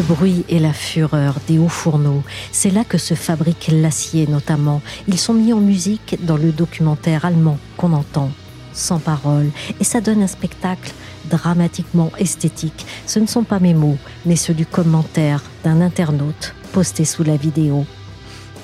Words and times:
Le 0.00 0.14
bruit 0.14 0.46
et 0.48 0.58
la 0.58 0.72
fureur 0.72 1.34
des 1.46 1.58
hauts 1.58 1.68
fourneaux, 1.68 2.22
c'est 2.52 2.70
là 2.70 2.84
que 2.84 2.96
se 2.96 3.12
fabrique 3.12 3.68
l'acier 3.70 4.26
notamment. 4.26 4.80
Ils 5.08 5.18
sont 5.18 5.34
mis 5.34 5.52
en 5.52 5.60
musique 5.60 6.16
dans 6.24 6.38
le 6.38 6.52
documentaire 6.52 7.26
allemand 7.26 7.58
qu'on 7.76 7.92
entend, 7.92 8.30
sans 8.72 8.98
parole, 8.98 9.50
et 9.78 9.84
ça 9.84 10.00
donne 10.00 10.22
un 10.22 10.26
spectacle 10.26 10.94
dramatiquement 11.28 12.12
esthétique. 12.18 12.86
Ce 13.04 13.18
ne 13.18 13.26
sont 13.26 13.44
pas 13.44 13.58
mes 13.58 13.74
mots, 13.74 13.98
mais 14.24 14.36
ceux 14.36 14.54
du 14.54 14.64
commentaire 14.64 15.42
d'un 15.64 15.82
internaute 15.82 16.54
posté 16.72 17.04
sous 17.04 17.22
la 17.22 17.36
vidéo. 17.36 17.84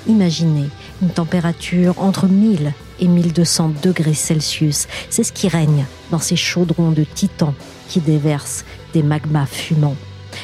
Imaginez 0.06 0.70
une 1.02 1.10
température 1.10 2.00
entre 2.00 2.28
1000 2.28 2.73
et 2.98 3.09
1200 3.09 3.73
degrés 3.82 4.14
Celsius. 4.14 4.88
C'est 5.10 5.23
ce 5.23 5.34
qui 5.34 5.48
règne 5.48 5.84
dans 6.10 6.18
ces 6.18 6.37
chaudrons 6.37 6.92
de 6.92 7.04
titan 7.04 7.52
qui 7.90 8.01
déversent 8.01 8.64
des 8.95 9.02
magmas 9.02 9.45
fumants. 9.45 9.96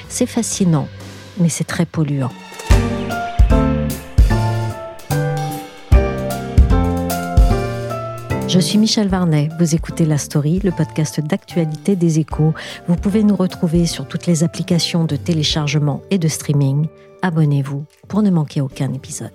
C'est 0.09 0.27
fascinant, 0.27 0.89
mais 1.39 1.49
c'est 1.49 1.65
très 1.65 1.87
polluant. 1.87 2.33
Je 8.53 8.61
suis 8.61 8.77
Michel 8.77 9.09
Varnet, 9.09 9.49
vous 9.59 9.75
écoutez 9.75 10.05
La 10.05 10.19
Story, 10.19 10.61
le 10.63 10.73
podcast 10.73 11.21
d'actualité 11.21 11.97
des 11.97 12.19
échos. 12.19 12.53
Vous 12.87 12.97
pouvez 12.97 13.23
nous 13.23 13.35
retrouver 13.35 13.87
sur 13.87 14.07
toutes 14.07 14.27
les 14.27 14.45
applications 14.45 15.05
de 15.05 15.17
téléchargement 15.17 16.03
et 16.11 16.19
de 16.19 16.29
streaming. 16.29 16.87
Abonnez-vous 17.23 17.87
pour 18.09 18.21
ne 18.21 18.29
manquer 18.29 18.61
aucun 18.61 18.93
épisode. 18.93 19.31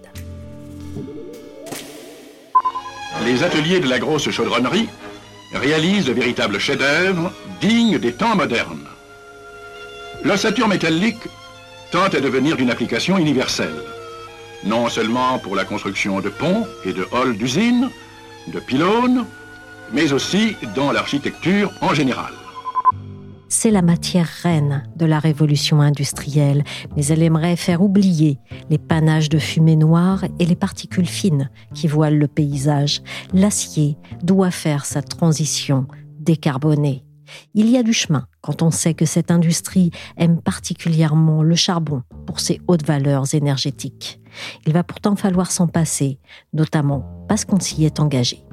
Les 3.25 3.41
ateliers 3.41 3.79
de 3.79 3.89
la 3.89 3.97
grosse 3.97 4.29
chaudronnerie 4.29 4.87
réalisent 5.51 6.05
de 6.05 6.13
véritables 6.13 6.59
chefs-d'œuvre 6.59 7.33
dignes 7.59 7.97
des 7.97 8.13
temps 8.13 8.35
modernes. 8.35 8.85
L'ossature 10.23 10.67
métallique 10.67 11.27
tente 11.91 12.15
à 12.15 12.19
devenir 12.19 12.57
d'une 12.57 12.69
application 12.69 13.17
universelle, 13.17 13.75
non 14.63 14.89
seulement 14.89 15.39
pour 15.39 15.55
la 15.55 15.63
construction 15.63 16.19
de 16.19 16.29
ponts 16.29 16.67
et 16.85 16.93
de 16.93 17.07
halls 17.13 17.37
d'usines, 17.37 17.89
de 18.47 18.59
pylônes, 18.59 19.25
mais 19.93 20.11
aussi 20.11 20.55
dans 20.75 20.91
l'architecture 20.91 21.71
en 21.81 21.93
général. 21.93 22.33
C'est 23.49 23.71
la 23.71 23.81
matière 23.81 24.27
reine 24.43 24.83
de 24.97 25.05
la 25.05 25.19
révolution 25.19 25.79
industrielle, 25.79 26.63
mais 26.95 27.05
elle 27.05 27.23
aimerait 27.23 27.55
faire 27.55 27.81
oublier 27.81 28.39
les 28.69 28.77
panaches 28.77 29.29
de 29.29 29.39
fumée 29.39 29.77
noire 29.77 30.25
et 30.39 30.45
les 30.45 30.57
particules 30.57 31.07
fines 31.07 31.49
qui 31.73 31.87
voilent 31.87 32.17
le 32.17 32.27
paysage. 32.27 33.01
L'acier 33.33 33.97
doit 34.21 34.51
faire 34.51 34.85
sa 34.85 35.01
transition 35.01 35.87
décarbonée. 36.19 37.06
Il 37.53 37.69
y 37.69 37.77
a 37.77 37.83
du 37.83 37.93
chemin 37.93 38.27
quand 38.41 38.61
on 38.61 38.71
sait 38.71 38.93
que 38.93 39.05
cette 39.05 39.31
industrie 39.31 39.91
aime 40.17 40.41
particulièrement 40.41 41.43
le 41.43 41.55
charbon 41.55 42.03
pour 42.25 42.39
ses 42.39 42.61
hautes 42.67 42.85
valeurs 42.85 43.33
énergétiques. 43.33 44.19
Il 44.65 44.73
va 44.73 44.83
pourtant 44.83 45.15
falloir 45.15 45.51
s'en 45.51 45.67
passer, 45.67 46.19
notamment 46.53 47.25
parce 47.27 47.45
qu'on 47.45 47.59
s'y 47.59 47.85
est 47.85 47.99
engagé. 47.99 48.43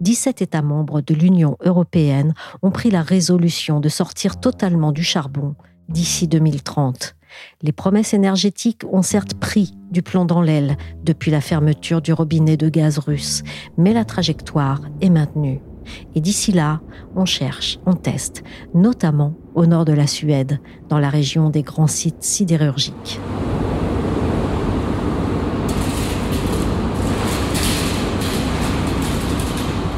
17 0.00 0.42
États 0.42 0.62
membres 0.62 1.00
de 1.00 1.14
l'Union 1.14 1.56
européenne 1.64 2.34
ont 2.62 2.70
pris 2.70 2.90
la 2.90 3.02
résolution 3.02 3.80
de 3.80 3.88
sortir 3.88 4.38
totalement 4.40 4.92
du 4.92 5.02
charbon 5.02 5.54
d'ici 5.88 6.28
2030. 6.28 7.16
Les 7.62 7.72
promesses 7.72 8.14
énergétiques 8.14 8.82
ont 8.90 9.02
certes 9.02 9.34
pris 9.34 9.74
du 9.90 10.02
plomb 10.02 10.24
dans 10.24 10.42
l'aile 10.42 10.76
depuis 11.02 11.30
la 11.30 11.40
fermeture 11.40 12.02
du 12.02 12.12
robinet 12.12 12.56
de 12.56 12.68
gaz 12.68 12.98
russe, 12.98 13.42
mais 13.76 13.92
la 13.92 14.04
trajectoire 14.04 14.82
est 15.00 15.10
maintenue. 15.10 15.60
Et 16.14 16.20
d'ici 16.20 16.52
là, 16.52 16.80
on 17.14 17.24
cherche, 17.24 17.78
on 17.86 17.94
teste, 17.94 18.42
notamment 18.74 19.34
au 19.54 19.66
nord 19.66 19.84
de 19.84 19.92
la 19.92 20.06
Suède, 20.06 20.60
dans 20.88 20.98
la 20.98 21.10
région 21.10 21.50
des 21.50 21.62
grands 21.62 21.86
sites 21.86 22.22
sidérurgiques. 22.22 23.20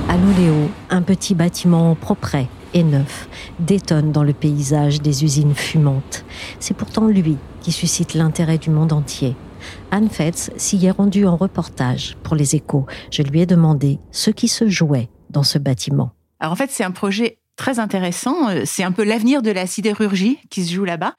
À 0.08 0.16
Luleå, 0.16 0.70
un 0.90 1.02
petit 1.02 1.34
bâtiment 1.34 1.94
propre 1.94 2.36
et 2.74 2.82
neuf 2.82 3.28
détonne 3.60 4.12
dans 4.12 4.22
le 4.22 4.32
paysage 4.32 5.00
des 5.00 5.24
usines 5.24 5.54
fumantes. 5.54 6.24
C'est 6.60 6.76
pourtant 6.76 7.06
lui 7.06 7.36
qui 7.60 7.72
suscite 7.72 8.14
l'intérêt 8.14 8.58
du 8.58 8.70
monde 8.70 8.92
entier. 8.92 9.36
Anne 9.90 10.08
Fetz 10.08 10.50
s'y 10.56 10.86
est 10.86 10.90
rendue 10.90 11.26
en 11.26 11.36
reportage 11.36 12.16
pour 12.22 12.36
les 12.36 12.54
échos. 12.54 12.86
Je 13.10 13.22
lui 13.22 13.40
ai 13.40 13.46
demandé 13.46 13.98
ce 14.10 14.30
qui 14.30 14.48
se 14.48 14.68
jouait 14.68 15.08
dans 15.30 15.42
ce 15.42 15.58
bâtiment. 15.58 16.12
Alors 16.40 16.52
en 16.52 16.56
fait, 16.56 16.70
c'est 16.70 16.84
un 16.84 16.90
projet 16.90 17.38
très 17.58 17.80
intéressant. 17.80 18.48
Euh, 18.48 18.62
c'est 18.64 18.84
un 18.84 18.92
peu 18.92 19.04
l'avenir 19.04 19.42
de 19.42 19.50
la 19.50 19.66
sidérurgie 19.66 20.38
qui 20.48 20.64
se 20.64 20.72
joue 20.72 20.84
là-bas. 20.84 21.14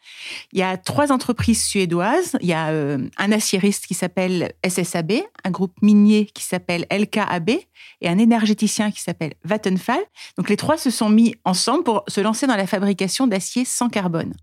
Il 0.53 0.59
y 0.59 0.63
a 0.63 0.77
trois 0.77 1.11
entreprises 1.11 1.63
suédoises. 1.63 2.37
Il 2.41 2.47
y 2.47 2.53
a 2.53 2.69
euh, 2.69 2.97
un 3.17 3.31
aciériste 3.31 3.85
qui 3.85 3.93
s'appelle 3.93 4.53
SSAB, 4.67 5.11
un 5.43 5.51
groupe 5.51 5.73
minier 5.83 6.25
qui 6.33 6.43
s'appelle 6.43 6.87
LKAB 6.89 7.49
et 7.49 8.09
un 8.09 8.17
énergéticien 8.17 8.89
qui 8.89 9.01
s'appelle 9.01 9.33
Vattenfall. 9.43 9.99
Donc 10.37 10.49
les 10.49 10.55
trois 10.55 10.77
se 10.77 10.89
sont 10.89 11.09
mis 11.09 11.35
ensemble 11.43 11.83
pour 11.83 12.03
se 12.07 12.21
lancer 12.21 12.47
dans 12.47 12.55
la 12.55 12.67
fabrication 12.67 13.27
d'acier 13.27 13.65
sans 13.65 13.89
carbone. 13.89 14.33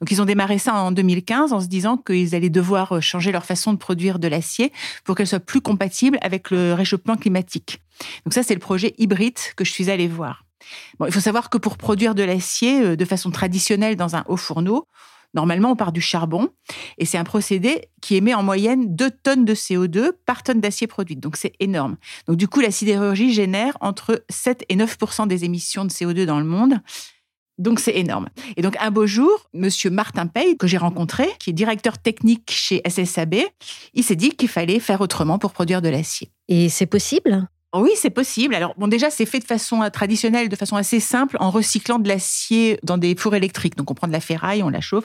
Donc 0.00 0.10
ils 0.10 0.22
ont 0.22 0.24
démarré 0.24 0.58
ça 0.58 0.74
en 0.74 0.90
2015 0.90 1.52
en 1.52 1.60
se 1.60 1.66
disant 1.66 1.98
qu'ils 1.98 2.34
allaient 2.34 2.50
devoir 2.50 2.96
euh, 2.96 3.00
changer 3.00 3.30
leur 3.30 3.44
façon 3.44 3.74
de 3.74 3.78
produire 3.78 4.18
de 4.18 4.26
l'acier 4.26 4.72
pour 5.04 5.14
qu'elle 5.14 5.26
soit 5.26 5.38
plus 5.38 5.60
compatible 5.60 6.18
avec 6.22 6.50
le 6.50 6.72
réchauffement 6.72 7.16
climatique. 7.16 7.82
Donc 8.24 8.32
ça 8.32 8.42
c'est 8.42 8.54
le 8.54 8.60
projet 8.60 8.94
hybride 8.96 9.38
que 9.54 9.66
je 9.66 9.70
suis 9.70 9.90
allée 9.90 10.08
voir 10.08 10.44
il 11.06 11.12
faut 11.12 11.20
savoir 11.20 11.50
que 11.50 11.58
pour 11.58 11.76
produire 11.76 12.14
de 12.14 12.22
l'acier 12.22 12.82
euh, 12.82 12.96
de 12.96 13.04
façon 13.04 13.30
traditionnelle 13.30 13.96
dans 13.96 14.16
un 14.16 14.24
haut 14.26 14.36
fourneau, 14.36 14.86
normalement 15.34 15.70
on 15.70 15.76
part 15.76 15.92
du 15.92 16.00
charbon 16.00 16.50
et 16.98 17.06
c'est 17.06 17.18
un 17.18 17.24
procédé 17.24 17.88
qui 18.00 18.16
émet 18.16 18.34
en 18.34 18.42
moyenne 18.42 18.94
2 18.94 19.10
tonnes 19.10 19.44
de 19.44 19.54
CO2 19.54 20.12
par 20.26 20.42
tonne 20.42 20.60
d'acier 20.60 20.86
produite. 20.86 21.20
Donc 21.20 21.36
c'est 21.36 21.52
énorme. 21.60 21.96
Donc 22.26 22.36
du 22.36 22.48
coup, 22.48 22.60
la 22.60 22.70
sidérurgie 22.70 23.32
génère 23.32 23.76
entre 23.80 24.24
7 24.28 24.64
et 24.68 24.76
9% 24.76 25.26
des 25.26 25.44
émissions 25.44 25.84
de 25.84 25.90
CO2 25.90 26.24
dans 26.24 26.38
le 26.38 26.46
monde. 26.46 26.74
Donc 27.58 27.80
c'est 27.80 27.96
énorme. 27.96 28.28
Et 28.56 28.62
donc 28.62 28.76
un 28.80 28.90
beau 28.90 29.06
jour, 29.06 29.48
Monsieur 29.52 29.90
Martin 29.90 30.26
Pey, 30.26 30.56
que 30.56 30.66
j'ai 30.66 30.78
rencontré, 30.78 31.28
qui 31.38 31.50
est 31.50 31.52
directeur 31.52 31.98
technique 31.98 32.50
chez 32.50 32.82
SSAB, 32.88 33.36
il 33.94 34.02
s'est 34.02 34.16
dit 34.16 34.30
qu'il 34.30 34.48
fallait 34.48 34.80
faire 34.80 35.00
autrement 35.00 35.38
pour 35.38 35.52
produire 35.52 35.82
de 35.82 35.88
l'acier. 35.88 36.32
Et 36.48 36.68
c'est 36.68 36.86
possible? 36.86 37.46
Oui, 37.80 37.90
c'est 37.96 38.10
possible. 38.10 38.54
Alors, 38.54 38.74
bon, 38.76 38.86
déjà, 38.86 39.08
c'est 39.10 39.24
fait 39.24 39.38
de 39.38 39.44
façon 39.44 39.82
euh, 39.82 39.88
traditionnelle, 39.88 40.48
de 40.48 40.56
façon 40.56 40.76
assez 40.76 41.00
simple, 41.00 41.36
en 41.40 41.50
recyclant 41.50 41.98
de 41.98 42.08
l'acier 42.08 42.78
dans 42.82 42.98
des 42.98 43.16
fours 43.16 43.34
électriques. 43.34 43.76
Donc, 43.76 43.90
on 43.90 43.94
prend 43.94 44.06
de 44.06 44.12
la 44.12 44.20
ferraille, 44.20 44.62
on 44.62 44.68
la 44.68 44.80
chauffe. 44.80 45.04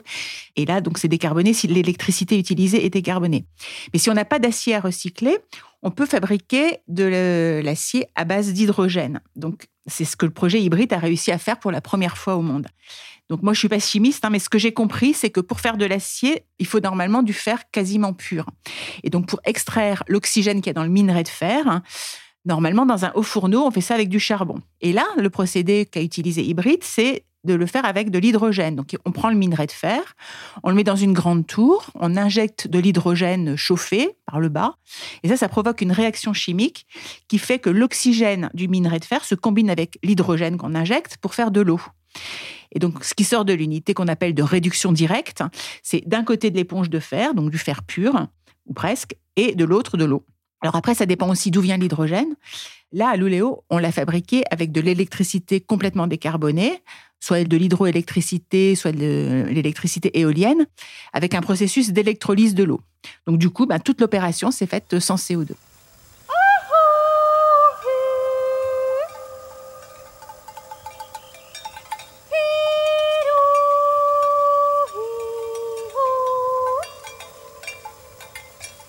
Et 0.56 0.66
là, 0.66 0.80
donc, 0.80 0.98
c'est 0.98 1.08
décarboné 1.08 1.54
si 1.54 1.66
l'électricité 1.66 2.38
utilisée 2.38 2.84
est 2.84 2.90
décarbonée. 2.90 3.46
Mais 3.92 3.98
si 3.98 4.10
on 4.10 4.14
n'a 4.14 4.26
pas 4.26 4.38
d'acier 4.38 4.74
à 4.74 4.80
recycler, 4.80 5.38
on 5.82 5.90
peut 5.90 6.06
fabriquer 6.06 6.78
de 6.88 7.62
l'acier 7.64 8.06
à 8.14 8.24
base 8.24 8.52
d'hydrogène. 8.52 9.20
Donc, 9.36 9.66
c'est 9.86 10.04
ce 10.04 10.16
que 10.16 10.26
le 10.26 10.32
projet 10.32 10.60
hybride 10.60 10.92
a 10.92 10.98
réussi 10.98 11.30
à 11.32 11.38
faire 11.38 11.58
pour 11.58 11.70
la 11.70 11.80
première 11.80 12.18
fois 12.18 12.36
au 12.36 12.42
monde. 12.42 12.66
Donc 13.30 13.42
moi, 13.42 13.52
je 13.52 13.58
suis 13.58 13.68
pas 13.68 13.78
chimiste, 13.78 14.24
hein, 14.24 14.30
mais 14.30 14.38
ce 14.38 14.48
que 14.48 14.58
j'ai 14.58 14.72
compris, 14.72 15.12
c'est 15.12 15.30
que 15.30 15.40
pour 15.40 15.60
faire 15.60 15.76
de 15.76 15.84
l'acier, 15.84 16.44
il 16.58 16.66
faut 16.66 16.80
normalement 16.80 17.22
du 17.22 17.34
fer 17.34 17.70
quasiment 17.70 18.14
pur. 18.14 18.46
Et 19.02 19.10
donc 19.10 19.26
pour 19.26 19.40
extraire 19.44 20.02
l'oxygène 20.08 20.60
qu'il 20.60 20.68
y 20.68 20.70
a 20.70 20.74
dans 20.74 20.82
le 20.82 20.88
minerai 20.88 21.24
de 21.24 21.28
fer, 21.28 21.66
hein, 21.68 21.82
Normalement, 22.48 22.86
dans 22.86 23.04
un 23.04 23.12
haut 23.14 23.22
fourneau, 23.22 23.66
on 23.66 23.70
fait 23.70 23.82
ça 23.82 23.94
avec 23.94 24.08
du 24.08 24.18
charbon. 24.18 24.60
Et 24.80 24.94
là, 24.94 25.04
le 25.18 25.28
procédé 25.28 25.84
qu'a 25.84 26.00
utilisé 26.00 26.42
Hybride, 26.42 26.82
c'est 26.82 27.24
de 27.44 27.52
le 27.52 27.66
faire 27.66 27.84
avec 27.84 28.10
de 28.10 28.18
l'hydrogène. 28.18 28.74
Donc, 28.74 28.96
on 29.04 29.12
prend 29.12 29.28
le 29.28 29.36
minerai 29.36 29.66
de 29.66 29.72
fer, 29.72 30.16
on 30.62 30.70
le 30.70 30.74
met 30.74 30.82
dans 30.82 30.96
une 30.96 31.12
grande 31.12 31.46
tour, 31.46 31.90
on 31.94 32.16
injecte 32.16 32.66
de 32.66 32.78
l'hydrogène 32.78 33.54
chauffé 33.56 34.16
par 34.24 34.40
le 34.40 34.48
bas, 34.48 34.76
et 35.22 35.28
ça, 35.28 35.36
ça 35.36 35.48
provoque 35.48 35.82
une 35.82 35.92
réaction 35.92 36.32
chimique 36.32 36.86
qui 37.28 37.38
fait 37.38 37.58
que 37.58 37.68
l'oxygène 37.68 38.48
du 38.54 38.66
minerai 38.66 38.98
de 38.98 39.04
fer 39.04 39.24
se 39.24 39.34
combine 39.34 39.68
avec 39.68 39.98
l'hydrogène 40.02 40.56
qu'on 40.56 40.74
injecte 40.74 41.18
pour 41.18 41.34
faire 41.34 41.50
de 41.50 41.60
l'eau. 41.60 41.80
Et 42.72 42.78
donc, 42.78 43.04
ce 43.04 43.12
qui 43.12 43.24
sort 43.24 43.44
de 43.44 43.52
l'unité 43.52 43.92
qu'on 43.92 44.08
appelle 44.08 44.34
de 44.34 44.42
réduction 44.42 44.90
directe, 44.90 45.42
c'est 45.82 46.02
d'un 46.08 46.24
côté 46.24 46.50
de 46.50 46.56
l'éponge 46.56 46.88
de 46.88 46.98
fer, 46.98 47.34
donc 47.34 47.50
du 47.50 47.58
fer 47.58 47.82
pur, 47.82 48.26
ou 48.64 48.72
presque, 48.72 49.14
et 49.36 49.54
de 49.54 49.64
l'autre 49.64 49.98
de 49.98 50.06
l'eau. 50.06 50.24
Alors 50.60 50.76
après, 50.76 50.94
ça 50.94 51.06
dépend 51.06 51.28
aussi 51.30 51.50
d'où 51.50 51.60
vient 51.60 51.76
l'hydrogène. 51.76 52.34
Là, 52.92 53.10
à 53.10 53.16
Luleå, 53.16 53.64
on 53.70 53.78
l'a 53.78 53.92
fabriqué 53.92 54.42
avec 54.50 54.72
de 54.72 54.80
l'électricité 54.80 55.60
complètement 55.60 56.06
décarbonée, 56.06 56.82
soit 57.20 57.44
de 57.44 57.56
l'hydroélectricité, 57.56 58.74
soit 58.74 58.92
de 58.92 59.46
l'électricité 59.50 60.18
éolienne, 60.18 60.66
avec 61.12 61.34
un 61.34 61.40
processus 61.40 61.90
d'électrolyse 61.90 62.54
de 62.54 62.64
l'eau. 62.64 62.80
Donc 63.26 63.38
du 63.38 63.50
coup, 63.50 63.66
ben, 63.66 63.78
toute 63.78 64.00
l'opération 64.00 64.50
s'est 64.50 64.66
faite 64.66 64.98
sans 64.98 65.16
CO2. 65.16 65.52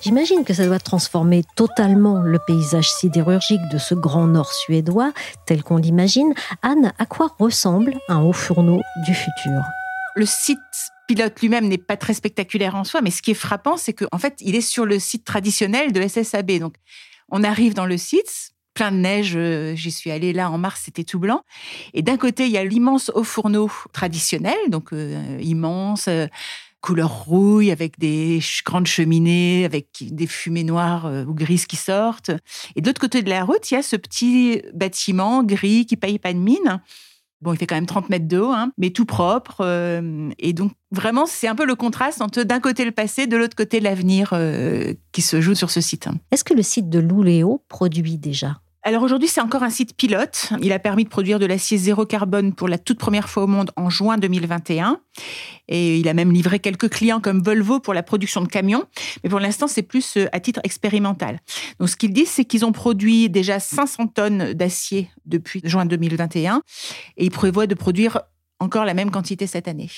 J'imagine 0.09 0.43
que 0.43 0.55
ça 0.55 0.65
doit 0.65 0.79
transformer 0.79 1.43
totalement 1.55 2.23
le 2.23 2.39
paysage 2.47 2.89
sidérurgique 2.89 3.61
de 3.71 3.77
ce 3.77 3.93
grand 3.93 4.25
nord 4.25 4.51
suédois 4.51 5.13
tel 5.45 5.61
qu'on 5.61 5.77
l'imagine. 5.77 6.33
Anne, 6.63 6.93
à 6.97 7.05
quoi 7.05 7.35
ressemble 7.37 7.93
un 8.07 8.19
haut 8.19 8.33
fourneau 8.33 8.81
du 9.05 9.13
futur? 9.13 9.61
Le 10.15 10.25
site 10.25 10.57
pilote 11.07 11.39
lui-même 11.39 11.67
n'est 11.67 11.77
pas 11.77 11.95
très 11.95 12.15
spectaculaire 12.15 12.73
en 12.73 12.85
soi, 12.85 13.01
mais 13.03 13.11
ce 13.11 13.21
qui 13.21 13.29
est 13.29 13.35
frappant, 13.35 13.77
c'est 13.77 13.93
qu'en 13.93 14.17
fait, 14.17 14.33
il 14.39 14.55
est 14.55 14.61
sur 14.61 14.87
le 14.87 14.97
site 14.97 15.25
traditionnel 15.25 15.91
de 15.91 16.01
SSAB. 16.01 16.53
Donc, 16.53 16.73
on 17.29 17.43
arrive 17.43 17.75
dans 17.75 17.85
le 17.85 17.97
site, 17.97 18.55
plein 18.73 18.91
de 18.91 18.97
neige. 18.97 19.33
Euh, 19.35 19.75
j'y 19.75 19.91
suis 19.91 20.09
allée 20.09 20.33
là 20.33 20.49
en 20.49 20.57
mars, 20.57 20.81
c'était 20.85 21.03
tout 21.03 21.19
blanc. 21.19 21.43
Et 21.93 22.01
d'un 22.01 22.17
côté, 22.17 22.45
il 22.47 22.51
y 22.51 22.57
a 22.57 22.63
l'immense 22.63 23.11
haut 23.13 23.23
fourneau 23.23 23.69
traditionnel, 23.93 24.57
donc 24.69 24.91
euh, 24.91 25.37
immense. 25.39 26.07
Euh, 26.07 26.25
couleur 26.81 27.25
rouille, 27.25 27.71
avec 27.71 27.99
des 27.99 28.39
grandes 28.65 28.87
cheminées, 28.87 29.65
avec 29.65 29.87
des 30.01 30.27
fumées 30.27 30.63
noires 30.63 31.05
euh, 31.05 31.25
ou 31.25 31.33
grises 31.33 31.65
qui 31.65 31.75
sortent. 31.75 32.31
Et 32.75 32.81
de 32.81 32.87
l'autre 32.87 33.01
côté 33.01 33.21
de 33.21 33.29
la 33.29 33.43
route, 33.43 33.69
il 33.71 33.73
y 33.75 33.77
a 33.77 33.83
ce 33.83 33.95
petit 33.95 34.61
bâtiment 34.73 35.43
gris 35.43 35.85
qui 35.85 35.97
paye 35.97 36.19
pas 36.19 36.33
de 36.33 36.39
mine. 36.39 36.81
Bon, 37.41 37.53
il 37.53 37.57
fait 37.57 37.67
quand 37.67 37.75
même 37.75 37.85
30 37.85 38.09
mètres 38.09 38.27
de 38.27 38.37
haut, 38.37 38.51
hein, 38.51 38.73
mais 38.77 38.89
tout 38.89 39.05
propre. 39.05 39.61
Euh, 39.61 40.29
et 40.39 40.51
donc, 40.51 40.73
vraiment, 40.91 41.25
c'est 41.25 41.47
un 41.47 41.55
peu 41.55 41.65
le 41.65 41.75
contraste 41.75 42.21
entre 42.21 42.43
d'un 42.43 42.59
côté 42.59 42.83
le 42.83 42.91
passé, 42.91 43.27
de 43.27 43.37
l'autre 43.37 43.55
côté 43.55 43.79
l'avenir 43.79 44.31
euh, 44.33 44.93
qui 45.13 45.21
se 45.21 45.39
joue 45.39 45.55
sur 45.55 45.71
ce 45.71 45.79
site. 45.79 46.09
Est-ce 46.31 46.43
que 46.43 46.53
le 46.53 46.63
site 46.63 46.89
de 46.89 46.99
Louléo 46.99 47.63
produit 47.69 48.17
déjà? 48.17 48.59
Alors 48.83 49.03
aujourd'hui, 49.03 49.27
c'est 49.27 49.41
encore 49.41 49.63
un 49.63 49.69
site 49.69 49.95
pilote. 49.95 50.53
Il 50.61 50.71
a 50.71 50.79
permis 50.79 51.03
de 51.03 51.09
produire 51.09 51.37
de 51.37 51.45
l'acier 51.45 51.77
zéro 51.77 52.05
carbone 52.05 52.53
pour 52.53 52.69
la 52.69 52.77
toute 52.77 52.97
première 52.97 53.29
fois 53.29 53.43
au 53.43 53.47
monde 53.47 53.71
en 53.75 53.89
juin 53.89 54.17
2021. 54.17 55.01
Et 55.67 55.97
il 55.97 56.07
a 56.07 56.13
même 56.13 56.31
livré 56.31 56.59
quelques 56.59 56.89
clients 56.89 57.19
comme 57.19 57.41
Volvo 57.43 57.81
pour 57.81 57.93
la 57.93 58.03
production 58.03 58.41
de 58.41 58.47
camions. 58.47 58.85
Mais 59.23 59.29
pour 59.29 59.41
l'instant, 59.41 59.67
c'est 59.67 59.83
plus 59.83 60.15
euh, 60.15 60.27
à 60.31 60.39
titre 60.39 60.61
expérimental. 60.63 61.39
Donc 61.79 61.89
ce 61.89 61.97
qu'ils 61.97 62.13
disent, 62.13 62.29
c'est 62.29 62.45
qu'ils 62.45 62.63
ont 62.63 62.71
produit 62.71 63.29
déjà 63.29 63.59
500 63.59 64.07
tonnes 64.07 64.53
d'acier 64.53 65.09
depuis 65.25 65.59
juin 65.65 65.85
2021 65.85 66.61
et 67.17 67.25
ils 67.25 67.31
prévoient 67.31 67.67
de 67.67 67.75
produire 67.75 68.21
encore 68.59 68.85
la 68.85 68.93
même 68.93 69.11
quantité 69.11 69.45
cette 69.45 69.67
année. 69.67 69.89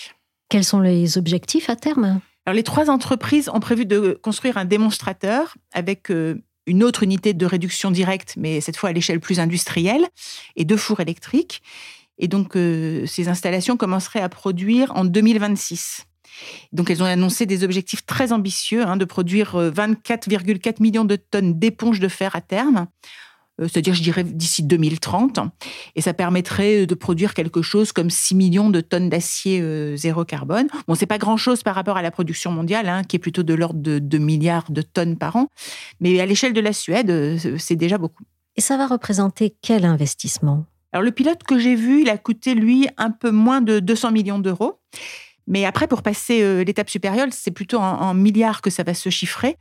Quels 0.50 0.66
sont 0.66 0.80
les 0.80 1.20
objectifs 1.20 1.70
à 1.70 1.76
terme? 1.76 2.20
Alors, 2.46 2.56
les 2.56 2.64
trois 2.64 2.90
entreprises 2.90 3.48
ont 3.54 3.60
prévu 3.60 3.86
de 3.86 4.20
construire 4.24 4.58
un 4.58 4.66
démonstrateur 4.66 5.56
avec 5.72 6.10
euh, 6.10 6.42
une 6.68 6.84
autre 6.84 7.04
unité 7.04 7.34
de 7.34 7.46
réduction 7.46 7.92
directe, 7.92 8.36
mais 8.38 8.62
cette 8.62 8.78
fois 8.78 8.90
à 8.90 8.94
l'échelle 8.94 9.20
plus 9.20 9.40
industrielle, 9.40 10.08
et 10.56 10.66
deux 10.66 10.78
fours 10.78 11.00
électriques. 11.00 11.62
Et 12.18 12.28
donc, 12.28 12.56
euh, 12.56 13.06
ces 13.08 13.30
installations 13.30 13.78
commenceraient 13.78 14.22
à 14.22 14.30
produire 14.30 14.92
en 14.96 15.06
2026. 15.06 16.06
Donc, 16.72 16.90
elles 16.90 17.02
ont 17.02 17.08
annoncé 17.08 17.46
des 17.46 17.64
objectifs 17.64 18.06
très 18.06 18.32
ambitieux 18.32 18.86
hein, 18.86 18.96
de 18.96 19.06
produire 19.06 19.56
24,4 19.56 20.68
euh, 20.68 20.74
millions 20.80 21.06
de 21.06 21.16
tonnes 21.16 21.58
d'éponges 21.58 22.00
de 22.00 22.08
fer 22.08 22.36
à 22.36 22.42
terme 22.42 22.88
c'est-à-dire 23.68 23.94
je 23.94 24.02
dirais 24.02 24.24
d'ici 24.24 24.64
2030, 24.64 25.40
et 25.96 26.02
ça 26.02 26.14
permettrait 26.14 26.86
de 26.86 26.96
produire 26.96 27.34
quelque 27.34 27.62
chose 27.62 27.92
comme 27.92 28.10
6 28.10 28.36
millions 28.36 28.70
de 28.70 28.82
tonnes 28.82 29.10
d'acier 29.10 29.62
euh, 29.62 29.96
zéro 29.96 30.26
carbone. 30.26 30.68
Bon, 30.88 30.96
c'est 30.96 31.06
pas 31.06 31.18
grand-chose 31.18 31.64
par 31.64 31.76
rapport 31.76 31.98
à 31.98 32.02
la 32.02 32.12
production 32.12 32.52
mondiale, 32.52 32.88
hein, 32.90 33.04
qui 33.04 33.16
est 33.16 33.20
plutôt 33.20 33.44
de 33.44 33.54
l'ordre 33.54 33.80
de 33.80 34.00
2 34.00 34.18
milliards 34.18 34.72
de 34.72 34.82
tonnes 34.82 35.18
par 35.18 35.36
an, 35.36 35.48
mais 36.00 36.20
à 36.20 36.26
l'échelle 36.26 36.54
de 36.54 36.62
la 36.62 36.74
Suède, 36.74 37.10
euh, 37.10 37.38
c'est 37.58 37.76
déjà 37.76 37.98
beaucoup. 37.98 38.24
Et 38.56 38.62
ça 38.62 38.78
va 38.78 38.88
représenter 38.88 39.56
quel 39.62 39.86
investissement? 39.86 40.66
Alors 40.94 41.04
le 41.04 41.12
pilote 41.12 41.44
que 41.44 41.58
j'ai 41.58 41.76
vu, 41.76 42.02
il 42.02 42.10
a 42.10 42.18
coûté 42.18 42.54
lui 42.54 42.88
un 42.98 43.12
peu 43.12 43.32
moins 43.32 43.62
de 43.62 43.80
200 43.80 44.12
millions 44.12 44.40
d'euros. 44.40 44.80
Mais 45.52 45.66
après, 45.66 45.86
pour 45.86 46.02
passer 46.02 46.42
euh, 46.42 46.64
l'étape 46.64 46.90
supérieure, 46.90 47.28
c'est 47.32 47.52
plutôt 47.52 47.78
en, 47.78 48.14
milliards 48.14 48.62
que 48.62 48.70
ça 48.70 48.84
va 48.84 48.94
se 48.94 49.10
chiffrer. 49.10 49.58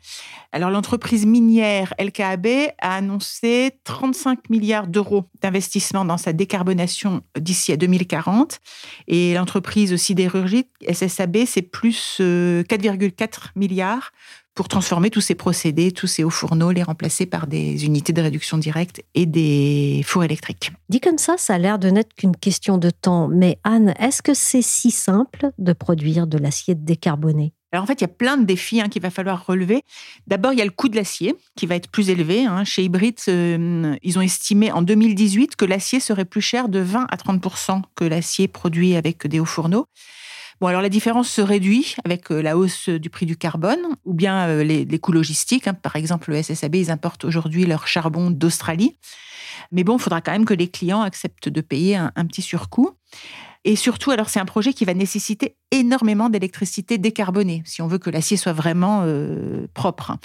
Alors, 0.53 0.71
l'entreprise 0.71 1.27
minière 1.27 1.93
LKAB 1.99 2.47
a 2.81 2.95
annoncé 2.95 3.73
35 3.83 4.51
milliards 4.51 4.87
d'euros 4.87 5.25
d'investissement 5.43 6.05
dans 6.05 6.17
sa 6.17 6.33
décarbonation 6.33 7.23
d'ici 7.37 7.73
à 7.73 7.77
2040. 7.77 8.61
Et 9.09 9.35
l'entreprise 9.35 9.97
sidérurgique 9.97 10.69
SSAB, 10.89 11.39
c'est 11.45 11.63
plus 11.63 12.21
4,4 12.21 12.23
euh, 12.23 13.39
milliards 13.57 14.13
pour 14.55 14.69
transformer 14.69 15.11
tous 15.11 15.21
ces 15.21 15.35
procédés, 15.35 15.93
tous 15.93 16.07
ces 16.07 16.25
hauts 16.25 16.31
fourneaux, 16.31 16.71
les 16.71 16.83
remplacer 16.83 17.27
par 17.27 17.47
des 17.47 17.85
unités 17.85 18.13
de 18.13 18.21
réduction 18.21 18.59
directe 18.59 19.03
et 19.15 19.27
des 19.27 20.03
fours 20.05 20.25
électriques. 20.25 20.73
Dit 20.89 21.01
comme 21.01 21.19
ça, 21.19 21.37
ça 21.39 21.55
a 21.55 21.59
l'air 21.59 21.79
de 21.79 21.89
n'être 21.89 22.15
qu'une 22.15 22.37
question 22.37 22.79
de 22.79 22.91
temps. 22.91 23.29
Mais 23.29 23.59
Anne, 23.65 23.95
est-ce 23.99 24.23
que 24.23 24.35
c'est 24.35 24.63
si 24.63 24.91
simple 24.91 25.51
de 25.59 25.73
produire 25.73 26.27
de 26.27 26.39
l'acier 26.39 26.75
décarboné 26.75 27.53
alors 27.73 27.85
en 27.85 27.87
fait, 27.87 28.01
il 28.01 28.03
y 28.03 28.05
a 28.05 28.09
plein 28.09 28.37
de 28.37 28.45
défis 28.45 28.81
hein, 28.81 28.89
qu'il 28.89 29.01
va 29.01 29.11
falloir 29.11 29.47
relever. 29.47 29.83
D'abord, 30.27 30.53
il 30.53 30.59
y 30.59 30.63
a 30.63 30.65
le 30.65 30.73
coût 30.73 30.89
de 30.89 30.97
l'acier 30.97 31.37
qui 31.57 31.67
va 31.67 31.77
être 31.77 31.89
plus 31.89 32.11
élevé. 32.11 32.45
Hein. 32.45 32.65
Chez 32.65 32.83
Hybrid, 32.83 33.17
euh, 33.29 33.95
ils 34.03 34.19
ont 34.19 34.23
estimé 34.23 34.73
en 34.73 34.83
2018 34.83 35.55
que 35.55 35.65
l'acier 35.65 36.01
serait 36.01 36.25
plus 36.25 36.41
cher 36.41 36.69
de 36.69 36.81
20 36.81 37.07
à 37.09 37.17
30% 37.17 37.83
que 37.95 38.05
l'acier 38.05 38.49
produit 38.49 38.97
avec 38.97 39.27
des 39.27 39.39
hauts 39.39 39.45
fourneaux. 39.45 39.87
Bon, 40.61 40.67
alors 40.67 40.83
la 40.83 40.91
différence 40.91 41.31
se 41.31 41.41
réduit 41.41 41.95
avec 42.05 42.31
euh, 42.31 42.43
la 42.43 42.59
hausse 42.59 42.91
du 42.91 43.09
prix 43.09 43.25
du 43.25 43.35
carbone 43.35 43.81
ou 44.05 44.13
bien 44.13 44.47
euh, 44.47 44.63
les, 44.63 44.99
coûts 44.99 45.13
logistiques. 45.13 45.67
Hein. 45.67 45.73
Par 45.73 45.97
exemple, 45.97 46.31
le 46.31 46.43
SSAB, 46.43 46.75
ils 46.75 46.91
importent 46.91 47.25
aujourd'hui 47.25 47.65
leur 47.65 47.87
charbon 47.87 48.31
d'Australie. 48.31 48.99
Mais 49.73 49.85
bon, 49.85 49.97
il 49.97 50.03
faudra 50.03 50.21
quand 50.21 50.33
même 50.33 50.45
que 50.45 50.53
les 50.53 50.69
clients 50.69 51.01
acceptent 51.01 51.49
de 51.49 51.61
payer 51.63 51.97
un, 51.97 52.27
petit 52.27 52.43
surcoût. 52.43 52.91
Et 53.65 53.75
surtout, 53.75 54.11
alors 54.11 54.29
c'est 54.29 54.41
un 54.41 54.45
projet 54.45 54.75
qui 54.75 54.85
va 54.85 54.93
nécessiter 54.93 55.57
énormément 55.71 56.29
d'électricité 56.29 56.99
décarbonée, 56.99 57.63
si 57.65 57.81
on 57.83 57.87
veut 57.87 57.99
que 57.99 58.11
l'acier 58.11 58.37
soit 58.37 58.53
vraiment 58.55 59.03
euh, 59.05 59.67
propre. 59.75 60.17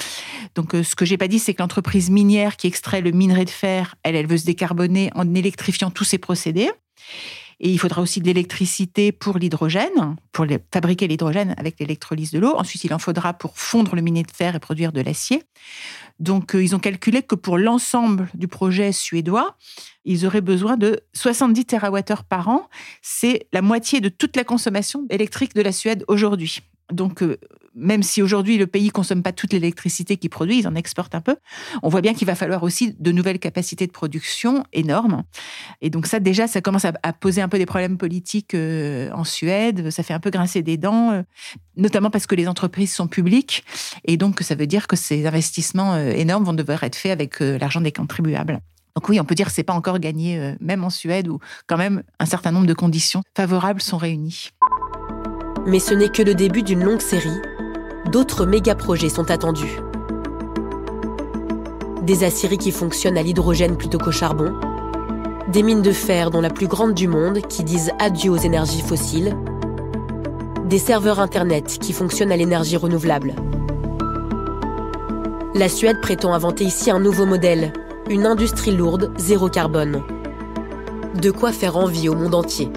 Donc, 0.55 0.71
ce 0.71 0.95
que 0.95 1.05
j'ai 1.05 1.17
pas 1.17 1.27
dit, 1.27 1.39
c'est 1.39 1.53
que 1.53 1.61
l'entreprise 1.61 2.09
minière 2.09 2.55
qui 2.55 2.67
extrait 2.67 3.01
le 3.01 3.11
minerai 3.11 3.45
de 3.45 3.49
fer, 3.49 3.95
elle, 4.03 4.15
elle 4.15 4.27
veut 4.27 4.37
se 4.37 4.45
décarboner 4.45 5.11
en 5.15 5.33
électrifiant 5.35 5.91
tous 5.91 6.05
ses 6.05 6.17
procédés. 6.17 6.71
Et 7.59 7.69
il 7.69 7.79
faudra 7.79 8.01
aussi 8.01 8.19
de 8.19 8.25
l'électricité 8.25 9.11
pour 9.11 9.37
l'hydrogène, 9.37 10.15
pour 10.31 10.45
fabriquer 10.73 11.07
l'hydrogène 11.07 11.55
avec 11.57 11.79
l'électrolyse 11.79 12.31
de 12.31 12.39
l'eau. 12.39 12.55
Ensuite, 12.55 12.83
il 12.83 12.93
en 12.93 12.99
faudra 12.99 13.33
pour 13.33 13.57
fondre 13.57 13.95
le 13.95 14.01
minerai 14.01 14.23
de 14.23 14.31
fer 14.31 14.55
et 14.55 14.59
produire 14.59 14.91
de 14.91 15.01
l'acier. 15.01 15.43
Donc, 16.19 16.55
euh, 16.55 16.63
ils 16.63 16.75
ont 16.75 16.79
calculé 16.79 17.23
que 17.23 17.35
pour 17.35 17.57
l'ensemble 17.57 18.29
du 18.33 18.47
projet 18.47 18.91
suédois, 18.91 19.57
ils 20.05 20.25
auraient 20.25 20.41
besoin 20.41 20.77
de 20.77 21.01
70 21.13 21.65
TWh 21.65 22.23
par 22.29 22.47
an. 22.49 22.69
C'est 23.01 23.47
la 23.53 23.61
moitié 23.61 24.01
de 24.01 24.09
toute 24.09 24.35
la 24.35 24.43
consommation 24.43 25.05
électrique 25.09 25.53
de 25.55 25.61
la 25.61 25.71
Suède 25.71 26.03
aujourd'hui. 26.07 26.61
Donc, 26.91 27.23
euh, 27.23 27.37
même 27.73 28.03
si 28.03 28.21
aujourd'hui 28.21 28.57
le 28.57 28.67
pays 28.67 28.89
consomme 28.89 29.23
pas 29.23 29.31
toute 29.31 29.51
l'électricité 29.51 30.17
qu'il 30.17 30.29
produit, 30.29 30.59
ils 30.59 30.67
en 30.67 30.75
exportent 30.75 31.15
un 31.15 31.21
peu. 31.21 31.35
On 31.81 31.89
voit 31.89 32.01
bien 32.01 32.13
qu'il 32.13 32.27
va 32.27 32.35
falloir 32.35 32.63
aussi 32.63 32.95
de 32.97 33.11
nouvelles 33.11 33.39
capacités 33.39 33.87
de 33.87 33.91
production 33.91 34.63
énormes. 34.71 35.23
Et 35.81 35.89
donc 35.89 36.05
ça, 36.05 36.19
déjà, 36.19 36.47
ça 36.47 36.61
commence 36.61 36.85
à, 36.85 36.93
poser 37.13 37.41
un 37.41 37.49
peu 37.49 37.57
des 37.57 37.65
problèmes 37.65 37.97
politiques 37.97 38.53
euh, 38.53 39.09
en 39.13 39.23
Suède. 39.23 39.89
Ça 39.89 40.03
fait 40.03 40.13
un 40.13 40.19
peu 40.19 40.29
grincer 40.29 40.61
des 40.61 40.77
dents, 40.77 41.11
euh, 41.11 41.23
notamment 41.75 42.11
parce 42.11 42.27
que 42.27 42.35
les 42.35 42.47
entreprises 42.47 42.93
sont 42.93 43.07
publiques. 43.07 43.65
Et 44.05 44.15
donc, 44.15 44.41
ça 44.41 44.53
veut 44.55 44.67
dire 44.67 44.87
que 44.87 44.95
ces 44.95 45.25
investissements 45.25 45.97
énormes 45.97 46.45
vont 46.45 46.53
devoir 46.53 46.83
être 46.83 46.95
faits 46.95 47.11
avec 47.11 47.39
l'argent 47.39 47.81
des 47.81 47.91
contribuables. 47.91 48.59
Donc 48.95 49.09
oui, 49.09 49.19
on 49.19 49.25
peut 49.25 49.35
dire 49.35 49.47
que 49.47 49.51
c'est 49.51 49.63
pas 49.63 49.73
encore 49.73 49.99
gagné, 49.99 50.55
même 50.61 50.83
en 50.83 50.89
Suède, 50.89 51.27
où 51.27 51.39
quand 51.67 51.77
même 51.77 52.03
un 52.19 52.25
certain 52.25 52.51
nombre 52.51 52.67
de 52.67 52.73
conditions 52.73 53.23
favorables 53.35 53.81
sont 53.81 53.97
réunies. 53.97 54.51
Mais 55.67 55.79
ce 55.79 55.95
n'est 55.95 56.09
que 56.09 56.21
le 56.21 56.35
début 56.35 56.61
d'une 56.61 56.83
longue 56.83 57.01
série. 57.01 57.41
D'autres 58.11 58.45
méga-projets 58.45 59.09
sont 59.09 59.31
attendus. 59.31 59.79
Des 62.03 62.23
aciéries 62.23 62.59
qui 62.59 62.71
fonctionnent 62.71 63.17
à 63.17 63.23
l'hydrogène 63.23 63.75
plutôt 63.75 63.97
qu'au 63.97 64.11
charbon. 64.11 64.53
Des 65.51 65.63
mines 65.63 65.81
de 65.81 65.91
fer 65.91 66.29
dont 66.29 66.41
la 66.41 66.51
plus 66.51 66.67
grande 66.67 66.93
du 66.93 67.07
monde 67.07 67.39
qui 67.47 67.63
disent 67.63 67.91
adieu 67.97 68.29
aux 68.29 68.37
énergies 68.37 68.81
fossiles. 68.81 69.35
Des 70.65 70.77
serveurs 70.77 71.19
Internet 71.19 71.79
qui 71.81 71.93
fonctionnent 71.93 72.31
à 72.31 72.37
l'énergie 72.37 72.77
renouvelable. 72.77 73.33
La 75.55 75.67
Suède 75.67 75.99
prétend 75.99 76.33
inventer 76.35 76.63
ici 76.63 76.91
un 76.91 76.99
nouveau 76.99 77.25
modèle, 77.25 77.73
une 78.07 78.27
industrie 78.27 78.75
lourde, 78.75 79.11
zéro 79.17 79.49
carbone. 79.49 80.03
De 81.19 81.31
quoi 81.31 81.51
faire 81.51 81.77
envie 81.77 82.07
au 82.07 82.13
monde 82.13 82.35
entier. 82.35 82.69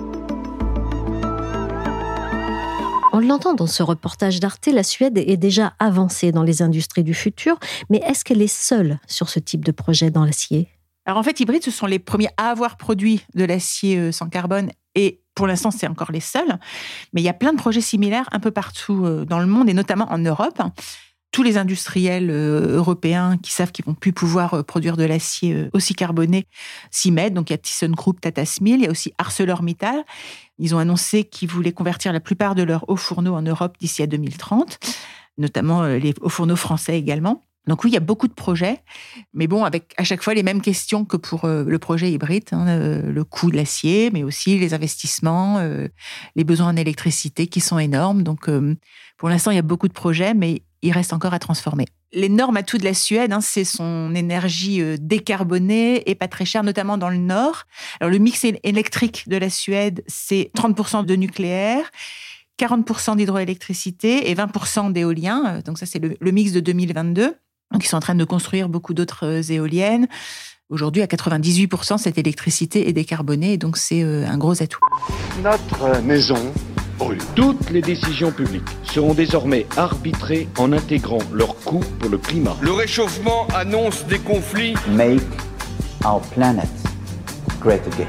On 3.19 3.21
l'entend 3.21 3.53
dans 3.53 3.67
ce 3.67 3.83
reportage 3.83 4.39
d'Arte, 4.39 4.69
la 4.69 4.85
Suède 4.85 5.19
est 5.19 5.37
déjà 5.37 5.73
avancée 5.81 6.31
dans 6.31 6.45
les 6.45 6.63
industries 6.63 7.03
du 7.03 7.15
futur, 7.15 7.59
mais 7.91 7.99
est-ce 8.07 8.25
qu'elle 8.25 8.41
est 8.41 8.47
seule 8.47 9.01
sur 9.09 9.29
ce 9.29 9.41
type 9.41 9.65
de 9.65 9.73
projet 9.73 10.13
dans 10.13 10.25
l'acier? 10.25 10.69
Alors 11.05 11.19
en 11.19 11.25
fait, 11.25 11.41
Hybride, 11.41 11.65
ce 11.65 11.73
sont 11.73 11.87
les 11.87 11.99
premiers 11.99 12.29
à 12.37 12.51
avoir 12.51 12.77
produit 12.77 13.23
de 13.35 13.43
l'acier 13.45 13.97
euh, 13.97 14.13
sans 14.13 14.29
carbone 14.29 14.71
et 14.95 15.21
pour 15.35 15.49
l'instant, 15.49 15.73
c'est 15.73 15.89
encore 15.89 16.13
les 16.13 16.21
seuls. 16.21 16.61
Mais 17.13 17.21
il 17.21 17.25
y 17.25 17.29
a 17.29 17.33
plein 17.33 17.53
de 17.53 17.59
projets 17.59 17.81
similaires 17.81 18.29
un 18.31 18.39
peu 18.39 18.53
partout 18.53 19.05
euh, 19.05 19.25
dans 19.25 19.41
le 19.41 19.47
monde 19.47 19.69
et 19.69 19.75
notamment 19.75 20.07
en 20.13 20.19
Europe 20.19 20.63
tous 21.39 21.45
les 21.45 21.57
industriels 21.57 22.31
euh, 22.33 22.79
européens 22.79 23.39
qui 23.41 23.53
savent 23.53 23.71
qu'ils 23.71 23.85
vont 23.85 23.95
plus 23.95 24.13
pouvoir 24.13 24.65
produire 24.65 24.97
de 24.97 25.05
l'acier 25.05 25.69
aussi 25.73 25.95
carboné 25.95 26.47
s'y 26.91 27.13
mettent. 27.13 27.33
Donc 27.33 27.51
il 27.51 27.53
y 27.53 27.55
a 27.55 27.59
ThyssenKrupp, 27.59 28.21
Tata 28.21 28.45
Steel, 28.45 28.81
il 28.81 28.83
y 28.83 28.87
a 28.89 28.91
aussi 28.91 29.13
ArcelorMittal. 29.19 30.05
Ils 30.59 30.75
ont 30.75 30.79
annoncé 30.79 31.23
qu'ils 31.23 31.49
voulaient 31.49 31.71
convertir 31.71 32.13
la 32.13 32.19
plupart 32.19 32.57
de 32.57 32.65
leurs 32.65 32.91
hauts 32.91 32.97
fourneaux 32.97 33.35
en 33.35 33.43
Europe 33.43 33.77
d'ici 33.79 34.03
à 34.03 34.09
2030, 34.09 34.81
notamment 35.39 35.87
les 35.87 36.13
hauts 36.21 36.29
fourneaux 36.29 36.57
français 36.57 36.99
également. 36.99 37.45
Donc 37.69 37.85
oui, 37.85 37.91
il 37.91 37.95
y 37.95 37.99
a 37.99 38.01
beaucoup 38.01 38.29
de 38.29 38.33
projets, 38.33 38.81
mais 39.35 39.47
bon, 39.47 39.63
avec 39.63 39.93
à 39.99 40.05
chaque 40.05 40.23
fois 40.23 40.33
les 40.33 40.43
mêmes 40.43 40.63
questions 40.63 41.05
que 41.05 41.19
pour 41.19 41.45
euh, 41.45 41.65
le 41.65 41.79
projet 41.79 42.11
hybride, 42.11 42.45
hein, 42.53 42.67
euh, 42.67 43.13
le 43.13 43.25
coût 43.25 43.51
de 43.51 43.57
l'acier, 43.57 44.11
mais 44.11 44.25
aussi 44.25 44.59
les 44.59 44.73
investissements, 44.73 45.59
euh, 45.59 45.87
les 46.35 46.45
besoins 46.45 46.69
en 46.69 46.77
électricité 46.77 47.47
qui 47.47 47.61
sont 47.61 47.79
énormes. 47.79 48.23
Donc 48.23 48.51
pour 49.19 49.29
l'instant, 49.29 49.51
il 49.51 49.57
y 49.57 49.59
a 49.59 49.63
beaucoup 49.63 49.89
de 49.89 49.93
projets, 49.93 50.33
mais 50.33 50.63
il 50.83 50.93
reste 50.93 51.13
encore 51.13 51.35
à 51.35 51.39
transformer. 51.39 51.87
L'énorme 52.13 52.57
atout 52.57 52.79
de 52.79 52.85
la 52.85 52.95
Suède, 52.95 53.33
hein, 53.33 53.41
c'est 53.41 53.65
son 53.65 54.15
énergie 54.15 54.83
décarbonée 54.99 56.09
et 56.09 56.15
pas 56.15 56.29
très 56.29 56.45
chère, 56.45 56.63
notamment 56.63 56.97
dans 56.99 57.11
le 57.11 57.19
nord. 57.19 57.65
Alors 58.01 58.11
le 58.11 58.19
mix 58.19 58.45
électrique 58.63 59.29
de 59.29 59.37
la 59.37 59.51
Suède, 59.51 60.03
c'est 60.07 60.51
30% 60.57 61.05
de 61.05 61.15
nucléaire. 61.17 61.91
40% 62.59 63.17
d'hydroélectricité 63.17 64.31
et 64.31 64.35
20% 64.35 64.93
d'éolien. 64.93 65.61
Donc 65.65 65.79
ça, 65.79 65.87
c'est 65.87 66.01
le 66.01 66.31
mix 66.33 66.51
de 66.51 66.59
2022. 66.59 67.37
Donc, 67.73 67.85
ils 67.85 67.89
sont 67.89 67.97
en 67.97 68.01
train 68.01 68.15
de 68.15 68.25
construire 68.25 68.69
beaucoup 68.69 68.95
d'autres 68.95 69.27
euh, 69.27 69.53
éoliennes. 69.53 70.09
Aujourd'hui, 70.71 71.03
à 71.03 71.07
98%, 71.07 71.99
cette 71.99 72.19
électricité 72.19 72.89
est 72.89 72.93
décarbonée, 72.93 73.57
donc 73.57 73.79
c'est 73.79 74.03
euh, 74.03 74.27
un 74.27 74.37
gros 74.37 74.63
atout. 74.63 74.81
Notre 75.43 76.03
maison 76.03 76.53
brûle. 76.99 77.19
Toutes 77.35 77.71
les 77.71 77.81
décisions 77.81 78.31
publiques 78.31 78.69
seront 78.83 79.15
désormais 79.15 79.67
arbitrées 79.77 80.49
en 80.59 80.73
intégrant 80.73 81.23
leurs 81.33 81.57
coûts 81.61 81.85
pour 81.99 82.11
le 82.11 82.19
climat. 82.19 82.57
Le 82.61 82.73
réchauffement 82.73 83.47
annonce 83.55 84.05
des 84.07 84.19
conflits. 84.19 84.75
Make 84.91 85.23
our 86.05 86.21
planet 86.33 86.69
great 87.61 87.87
again. 87.87 88.09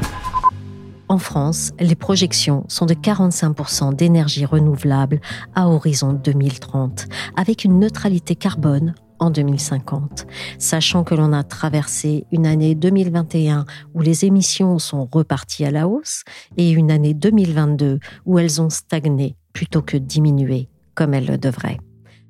En 1.07 1.17
France, 1.17 1.71
les 1.79 1.95
projections 1.95 2.65
sont 2.67 2.85
de 2.85 2.93
45% 2.93 3.95
d'énergie 3.95 4.45
renouvelable 4.45 5.19
à 5.55 5.67
horizon 5.67 6.13
2030, 6.13 7.07
avec 7.35 7.63
une 7.63 7.79
neutralité 7.79 8.35
carbone 8.35 8.93
en 9.19 9.29
2050, 9.29 10.25
sachant 10.57 11.03
que 11.03 11.15
l'on 11.15 11.33
a 11.33 11.43
traversé 11.43 12.25
une 12.31 12.45
année 12.45 12.75
2021 12.75 13.65
où 13.93 14.01
les 14.01 14.25
émissions 14.25 14.79
sont 14.79 15.07
reparties 15.11 15.65
à 15.65 15.71
la 15.71 15.87
hausse 15.87 16.23
et 16.57 16.71
une 16.71 16.91
année 16.91 17.13
2022 17.13 17.99
où 18.25 18.39
elles 18.39 18.61
ont 18.61 18.69
stagné 18.69 19.35
plutôt 19.53 19.81
que 19.81 19.97
diminué 19.97 20.69
comme 20.95 21.13
elles 21.13 21.27
le 21.27 21.37
devraient. 21.37 21.79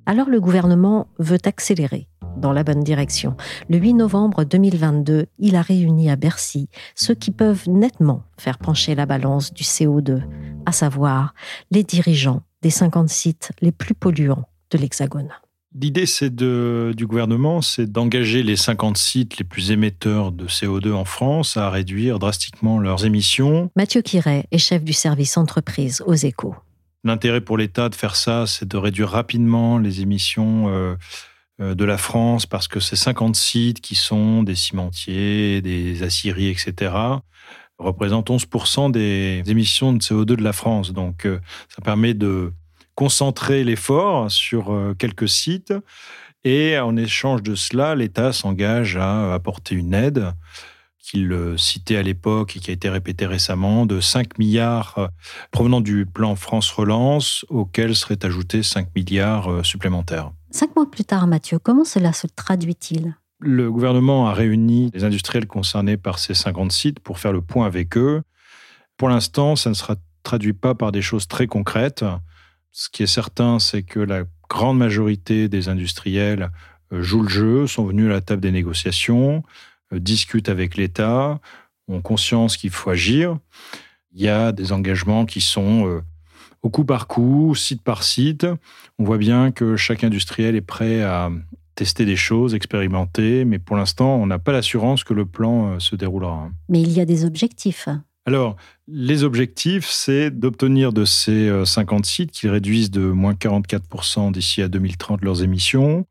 Alors 0.06 0.30
le 0.30 0.42
gouvernement 0.42 1.08
veut 1.20 1.40
accélérer 1.46 2.08
dans 2.38 2.54
la 2.54 2.64
bonne 2.64 2.84
direction. 2.84 3.36
Le 3.70 3.78
8 3.78 3.94
novembre 3.96 4.44
2022, 4.44 5.28
il 5.40 5.56
a 5.56 5.62
réuni 5.62 6.10
à 6.10 6.16
Bercy 6.16 6.70
ceux 6.96 7.16
qui 7.16 7.32
peuvent 7.32 7.68
nettement 7.68 8.24
faire 8.38 8.58
pencher 8.58 8.96
la 8.96 9.06
balance 9.06 9.54
du 9.54 9.64
CO2, 9.64 10.22
à 10.66 10.72
savoir 10.72 11.34
les 11.72 11.84
dirigeants 11.84 12.42
des 12.62 12.70
50 12.70 13.10
sites 13.10 13.52
les 13.62 13.72
plus 13.72 13.94
polluants 13.94 14.46
de 14.72 14.78
l'Hexagone. 14.78 15.30
L'idée 15.76 16.08
c'est 16.08 16.36
du 16.36 17.06
gouvernement, 17.06 17.62
c'est 17.62 17.92
d'engager 17.92 18.42
les 18.42 18.56
50 18.56 18.98
sites 18.98 19.38
les 19.38 19.44
plus 19.44 19.72
émetteurs 19.72 20.32
de 20.32 20.48
CO2 20.48 20.94
en 20.94 21.06
France 21.06 21.58
à 21.58 21.70
réduire 21.70 22.18
drastiquement 22.18 22.80
leurs 22.80 23.06
émissions. 23.06 23.70
Mathieu 23.76 24.02
Quiret 24.02 24.46
est 24.52 24.58
chef 24.58 24.84
du 24.84 24.94
service 24.94 25.38
entreprise 25.38 26.02
aux 26.08 26.16
échos. 26.16 26.56
L'intérêt 27.04 27.42
pour 27.42 27.58
l'État 27.58 27.88
de 27.88 27.96
faire 27.96 28.16
ça, 28.16 28.46
c'est 28.48 28.68
de 28.68 28.78
réduire 28.78 29.10
rapidement 29.10 29.78
les 29.78 30.02
émissions 30.02 30.68
euh, 30.70 30.96
euh, 31.62 31.76
de 31.76 31.86
la 31.86 31.98
France 31.98 32.46
parce 32.46 32.68
que 32.68 32.80
ces 32.80 32.96
50 32.96 33.36
sites 33.36 33.80
qui 33.80 33.96
sont 33.96 34.44
des 34.44 34.56
cimentiers, 34.56 35.62
des 35.62 36.04
aciéries, 36.04 36.50
etc., 36.50 36.94
représentent 37.78 38.30
11% 38.30 38.92
des 38.92 39.44
émissions 39.48 39.94
de 39.94 40.00
CO2 40.00 40.26
de 40.26 40.44
la 40.44 40.52
France. 40.52 40.92
Donc 40.94 41.26
euh, 41.26 41.40
ça 41.70 41.82
permet 41.82 42.14
de 42.14 42.52
concentrer 43.00 43.64
l'effort 43.64 44.30
sur 44.30 44.74
euh, 44.74 44.94
quelques 44.94 45.30
sites 45.30 45.74
et 46.44 46.78
en 46.78 46.98
échange 46.98 47.42
de 47.42 47.56
cela, 47.56 47.96
l'État 47.96 48.34
s'engage 48.34 48.98
à 48.98 49.34
apporter 49.34 49.74
une 49.74 49.94
aide 49.94 50.34
qu'il 50.98 51.34
citait 51.58 51.96
à 51.96 52.04
l'époque 52.04 52.58
et 52.58 52.60
qui 52.60 52.72
a 52.72 52.74
été 52.74 52.90
répétée 52.90 53.26
récemment, 53.26 53.86
de 53.86 54.02
5 54.02 54.38
milliards 54.38 54.96
euh, 54.98 55.08
provenant 55.50 55.80
du 55.80 56.06
plan 56.06 56.36
France 56.36 56.70
Relance, 56.72 57.46
auquel 57.48 57.96
seraient 57.96 58.26
ajoutés 58.26 58.64
5 58.64 58.90
milliards 58.94 59.50
euh, 59.50 59.64
supplémentaires. 59.64 60.34
Cinq 60.52 60.76
mois 60.76 60.92
plus 60.92 61.06
tard, 61.06 61.26
Mathieu, 61.26 61.58
comment 61.58 61.86
cela 61.86 62.12
se 62.12 62.28
traduit-il? 62.28 63.16
Le 63.40 63.72
gouvernement 63.72 64.28
a 64.28 64.34
réuni 64.34 64.92
les 64.94 65.06
industriels 65.06 65.48
concernés 65.48 65.96
par 65.96 66.20
ces 66.20 66.34
50 66.34 66.74
sites 66.74 67.00
pour 67.00 67.18
faire 67.18 67.32
le 67.32 67.40
point 67.40 67.66
avec 67.66 67.96
eux. 67.96 68.24
Pour 68.98 69.08
l'instant, 69.08 69.56
ça 69.56 69.70
ne 69.70 69.76
sera 69.76 69.96
traduit 70.24 70.52
pas 70.52 70.76
par 70.76 70.92
des 70.92 71.02
choses 71.02 71.30
très 71.30 71.48
concrètes. 71.48 72.04
Ce 72.72 72.90
qui 72.90 73.04
est 73.04 73.08
certain, 73.08 73.60
c'est 73.60 73.84
que 73.84 74.00
la 74.00 74.24
grande 74.50 74.78
majorité 74.78 75.48
des 75.48 75.70
industriels 75.70 76.52
euh, 76.92 77.02
jouent 77.02 77.24
le 77.24 77.30
jeu, 77.30 77.68
sont 77.68 77.86
venus 77.86 78.08
à 78.08 78.10
la 78.10 78.22
table 78.22 78.42
des 78.42 78.52
négociations, 78.52 79.44
euh, 79.94 80.00
discutent 80.00 80.50
avec 80.50 80.76
l'État, 80.76 81.40
ont 81.88 82.02
conscience 82.02 82.58
qu'il 82.58 82.70
faut 82.70 82.90
agir. 82.90 83.38
Il 84.12 84.22
y 84.22 84.28
a 84.28 84.52
des 84.52 84.72
engagements 84.72 85.26
qui 85.26 85.42
sont 85.42 85.88
euh, 85.88 86.02
au 86.62 86.70
coup 86.70 86.84
par 86.84 87.08
coup, 87.08 87.56
site 87.56 87.82
par 87.82 88.04
site. 88.04 88.46
On 88.98 89.04
voit 89.04 89.18
bien 89.18 89.52
que 89.52 89.76
chaque 89.76 90.04
industriel 90.04 90.56
est 90.56 90.62
prêt 90.62 91.02
à 91.04 91.32
tester 91.76 92.06
des 92.06 92.18
choses, 92.18 92.56
expérimenter, 92.56 93.46
mais 93.46 93.58
pour 93.58 93.78
l'instant, 93.78 94.16
on 94.18 94.26
n'a 94.26 94.40
pas 94.40 94.52
l'assurance 94.52 95.04
que 95.06 95.14
le 95.14 95.26
plan 95.26 95.80
se 95.80 95.96
déroulera. 95.96 96.50
Mais 96.68 96.82
il 96.82 96.92
y 96.92 97.00
a 97.00 97.06
des 97.06 97.24
objectifs. 97.24 97.88
Alors, 98.30 98.58
les 98.88 99.24
objectifs, 99.24 99.88
c'est 99.90 100.30
d'obtenir 100.30 100.94
de 100.94 101.04
ces 101.04 101.52
50 101.66 102.02
euh, 102.02 102.08
sites 102.08 102.30
qu'ils 102.30 102.52
réduisent 102.52 102.92
de 102.92 103.02
moins 103.02 103.34
44% 103.34 104.32
d'ici 104.32 104.62
à 104.62 104.68
2030 104.68 105.24
leurs 105.24 105.42
émissions. 105.42 106.06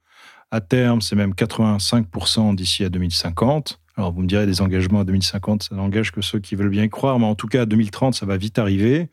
À 0.50 0.60
terme, 0.60 1.00
c'est 1.00 1.14
même 1.14 1.30
85% 1.30 2.56
d'ici 2.56 2.82
à 2.82 2.88
2050. 2.88 3.78
Alors, 3.96 4.10
vous 4.10 4.22
me 4.22 4.26
direz, 4.26 4.46
des 4.46 4.60
engagements 4.60 4.98
à 4.98 5.04
2050, 5.04 5.62
ça 5.62 5.76
n'engage 5.76 6.10
que 6.10 6.20
ceux 6.20 6.40
qui 6.40 6.56
veulent 6.56 6.70
bien 6.70 6.82
y 6.82 6.88
croire, 6.88 7.20
mais 7.20 7.24
en 7.24 7.36
tout 7.36 7.46
cas, 7.46 7.62
à 7.62 7.66
2030, 7.66 8.16
ça 8.16 8.26
va 8.26 8.36
vite 8.36 8.58
arriver. 8.58 9.10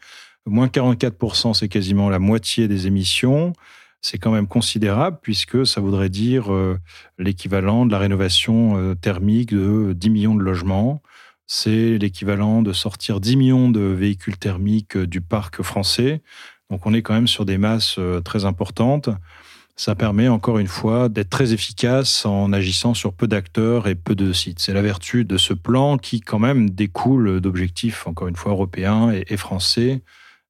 Moins 0.47 0.65
44%, 0.65 1.53
c'est 1.53 1.69
quasiment 1.69 2.09
la 2.09 2.17
moitié 2.17 2.67
des 2.67 2.87
émissions. 2.87 3.53
C'est 4.01 4.17
quand 4.17 4.31
même 4.31 4.47
considérable 4.47 5.19
puisque 5.21 5.67
ça 5.67 5.79
voudrait 5.79 6.09
dire 6.09 6.51
euh, 6.51 6.79
l'équivalent 7.19 7.85
de 7.85 7.91
la 7.91 7.99
rénovation 7.99 8.79
euh, 8.79 8.95
thermique 8.95 9.53
de 9.53 9.93
10 9.93 10.09
millions 10.09 10.33
de 10.33 10.41
logements 10.41 11.03
c'est 11.47 11.97
l'équivalent 11.97 12.61
de 12.61 12.73
sortir 12.73 13.19
10 13.19 13.35
millions 13.35 13.69
de 13.69 13.81
véhicules 13.81 14.37
thermiques 14.37 14.97
du 14.97 15.21
parc 15.21 15.61
français. 15.61 16.21
Donc 16.69 16.85
on 16.85 16.93
est 16.93 17.01
quand 17.01 17.13
même 17.13 17.27
sur 17.27 17.45
des 17.45 17.57
masses 17.57 17.97
euh, 17.99 18.21
très 18.21 18.45
importantes. 18.45 19.09
Ça 19.77 19.93
permet 19.93 20.29
encore 20.29 20.57
une 20.57 20.67
fois 20.67 21.09
d'être 21.09 21.29
très 21.29 21.53
efficace 21.53 22.25
en 22.25 22.53
agissant 22.53 22.93
sur 22.93 23.13
peu 23.13 23.27
d'acteurs 23.27 23.87
et 23.87 23.95
peu 23.95 24.15
de 24.15 24.31
sites. 24.31 24.59
C'est 24.59 24.73
la 24.73 24.81
vertu 24.81 25.25
de 25.25 25.37
ce 25.37 25.53
plan 25.53 25.97
qui 25.97 26.21
quand 26.21 26.39
même 26.39 26.69
découle 26.69 27.41
d'objectifs, 27.41 28.07
encore 28.07 28.29
une 28.29 28.37
fois, 28.37 28.53
européens 28.53 29.11
et, 29.11 29.35
français. 29.35 30.01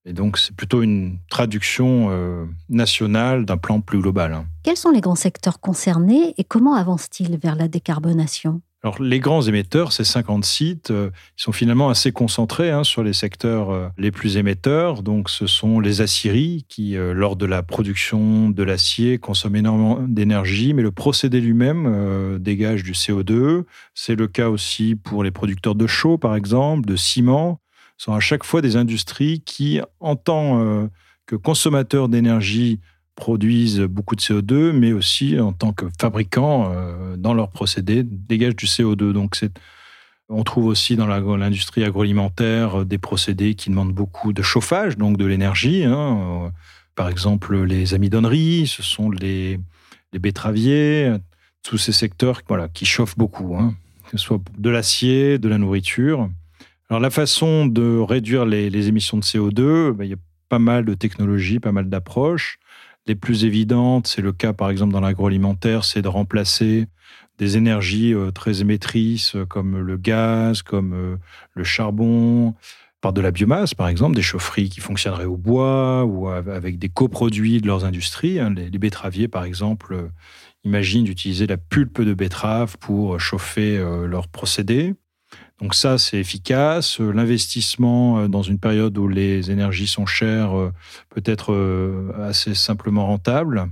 Et 0.05 0.13
donc 0.13 0.37
c'est 0.37 0.55
plutôt 0.55 0.83
une 0.83 1.17
traduction 1.29 2.09
euh, 2.11 2.45
nationale 2.69 3.45
d'un 3.45 3.57
plan 3.57 3.81
plus 3.81 3.99
global. 3.99 4.45
Quels 4.61 4.77
sont 4.77 4.91
les 4.91 5.01
grands 5.01 5.15
secteurs 5.15 5.59
concernés 5.59 6.35
et 6.37 6.43
comment 6.43 6.75
avancent-ils 6.75 7.37
vers 7.37 7.55
la 7.55 7.67
décarbonation? 7.67 8.61
Alors, 8.85 9.01
les 9.01 9.19
grands 9.19 9.41
émetteurs, 9.41 9.91
ces 9.93 10.03
50 10.03 10.45
sites, 10.45 10.91
euh, 10.91 11.09
sont 11.37 11.51
finalement 11.51 11.89
assez 11.89 12.11
concentrés 12.11 12.69
hein, 12.69 12.83
sur 12.83 13.01
les 13.01 13.13
secteurs 13.13 13.71
euh, 13.71 13.87
les 13.97 14.11
plus 14.11 14.37
émetteurs. 14.37 15.01
Donc, 15.01 15.31
ce 15.31 15.47
sont 15.47 15.79
les 15.79 16.01
aciéries 16.01 16.67
qui, 16.69 16.95
euh, 16.95 17.11
lors 17.11 17.35
de 17.35 17.47
la 17.47 17.63
production 17.63 18.51
de 18.51 18.61
l'acier, 18.61 19.17
consomment 19.17 19.55
énormément 19.55 19.97
d'énergie, 20.07 20.75
mais 20.75 20.83
le 20.83 20.91
procédé 20.91 21.41
lui-même 21.41 22.37
dégage 22.37 22.83
du 22.83 22.91
CO2. 22.91 23.63
C'est 23.95 24.13
le 24.13 24.27
cas 24.27 24.49
aussi 24.49 24.93
pour 24.93 25.23
les 25.23 25.31
producteurs 25.31 25.73
de 25.73 25.87
chaux, 25.87 26.19
par 26.19 26.35
exemple, 26.35 26.85
de 26.85 26.95
ciment. 26.95 27.59
Ce 27.97 28.05
sont 28.05 28.13
à 28.13 28.19
chaque 28.19 28.43
fois 28.43 28.61
des 28.61 28.75
industries 28.75 29.41
qui, 29.43 29.81
en 29.99 30.15
tant 30.15 30.87
que 31.25 31.35
consommateurs 31.35 32.07
d'énergie, 32.07 32.79
produisent 33.15 33.79
beaucoup 33.79 34.15
de 34.15 34.21
CO2, 34.21 34.71
mais 34.71 34.93
aussi 34.93 35.39
en 35.39 35.53
tant 35.53 35.73
que 35.73 35.85
fabricants, 35.99 36.71
euh, 36.73 37.15
dans 37.17 37.33
leurs 37.33 37.49
procédés, 37.49 38.03
dégagent 38.03 38.55
du 38.55 38.65
CO2. 38.65 39.13
Donc, 39.13 39.37
on 40.29 40.43
trouve 40.43 40.65
aussi 40.65 40.95
dans 40.95 41.07
l'industrie 41.07 41.83
agroalimentaire 41.83 42.81
euh, 42.81 42.85
des 42.85 42.97
procédés 42.97 43.55
qui 43.55 43.69
demandent 43.69 43.93
beaucoup 43.93 44.33
de 44.33 44.41
chauffage, 44.41 44.97
donc 44.97 45.17
de 45.17 45.25
l'énergie. 45.25 45.83
Hein. 45.85 46.51
par 46.95 47.09
exemple 47.09 47.63
les 47.63 47.93
amidonneries, 47.93 48.67
ce 48.67 48.83
sont 48.83 49.09
les, 49.09 49.59
betteraviers, 50.13 51.13
tous 51.61 51.77
ces 51.77 51.91
secteurs 51.91 52.41
qui 52.73 52.85
chauffent 52.85 53.17
beaucoup, 53.17 53.55
hein, 53.57 53.75
que 54.05 54.17
ce 54.17 54.25
soit 54.25 54.39
de 54.57 54.69
l'acier, 54.69 55.37
de 55.39 55.49
la 55.49 55.57
nourriture. 55.57 56.29
Alors 56.89 57.01
la 57.01 57.09
façon 57.09 57.65
de 57.65 57.97
réduire 57.97 58.45
les, 58.45 58.87
émissions 58.87 59.17
de 59.17 59.23
CO2, 59.23 59.91
ben, 59.91 60.05
il 60.05 60.11
y 60.11 60.13
a 60.13 60.17
pas 60.49 60.59
mal 60.59 60.85
de 60.85 60.93
technologies, 60.93 61.59
pas 61.59 61.71
mal 61.71 61.89
d'approches. 61.89 62.59
Les 63.07 63.15
plus 63.15 63.45
évidentes, 63.45 64.07
c'est 64.07 64.21
le 64.21 64.31
cas 64.31 64.53
par 64.53 64.69
exemple 64.69 64.93
dans 64.93 64.99
l'agroalimentaire, 64.99 65.83
c'est 65.83 66.01
de 66.01 66.07
remplacer 66.07 66.87
des 67.37 67.57
énergies 67.57 68.13
euh, 68.13 68.31
très 68.31 68.61
émettrices 68.61 69.35
euh, 69.35 69.45
comme 69.45 69.77
le 69.77 69.97
gaz, 69.97 70.61
comme 70.61 70.93
euh, 70.93 71.17
le 71.53 71.63
charbon, 71.63 72.55
par 73.01 73.13
de 73.13 73.21
la 73.21 73.31
biomasse, 73.31 73.73
par 73.75 73.87
exemple, 73.87 74.15
des 74.15 74.23
chaufferies 74.23 74.69
qui 74.69 74.79
fonctionneraient 74.79 75.25
au 75.25 75.37
bois 75.37 76.05
ou 76.05 76.27
avec 76.29 76.79
des 76.79 76.89
coproduits 76.89 77.61
de 77.61 77.67
leurs 77.67 77.85
industries. 77.85 78.39
Hein. 78.39 78.55
Les, 78.55 78.79
betteraviers, 78.79 79.27
par 79.27 79.43
exemple, 79.43 80.09
imaginent 80.63 81.03
d'utiliser 81.03 81.45
la 81.45 81.57
pulpe 81.57 82.01
de 82.01 82.15
betterave 82.15 82.77
pour 82.79 83.19
chauffer 83.19 83.77
leurs 83.77 84.27
procédés. 84.27 84.95
Donc 85.61 85.73
ça, 85.73 85.97
c'est 85.97 86.17
efficace. 86.17 86.99
L'investissement 86.99 88.27
dans 88.27 88.41
une 88.41 88.59
période 88.59 88.97
où 88.97 89.07
les 89.07 89.51
énergies 89.51 89.87
sont 89.87 90.05
chères 90.05 90.51
peut 91.09 91.23
être 91.25 92.11
assez 92.17 92.53
simplement 92.53 93.07
rentable. 93.07 93.69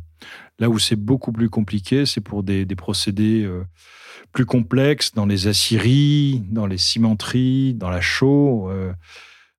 Là 0.59 0.69
où 0.69 0.79
c'est 0.79 0.95
beaucoup 0.95 1.31
plus 1.31 1.49
compliqué, 1.49 2.05
c'est 2.05 2.21
pour 2.21 2.43
des, 2.43 2.65
procédés 2.65 3.43
euh, 3.43 3.63
plus 4.31 4.45
complexes 4.45 5.13
dans 5.13 5.25
les 5.25 5.47
aciéries, 5.47 6.43
dans 6.49 6.67
les 6.67 6.77
cimenteries, 6.77 7.73
dans 7.73 7.89
la 7.89 8.01
chaux. 8.01 8.69
Euh, 8.69 8.93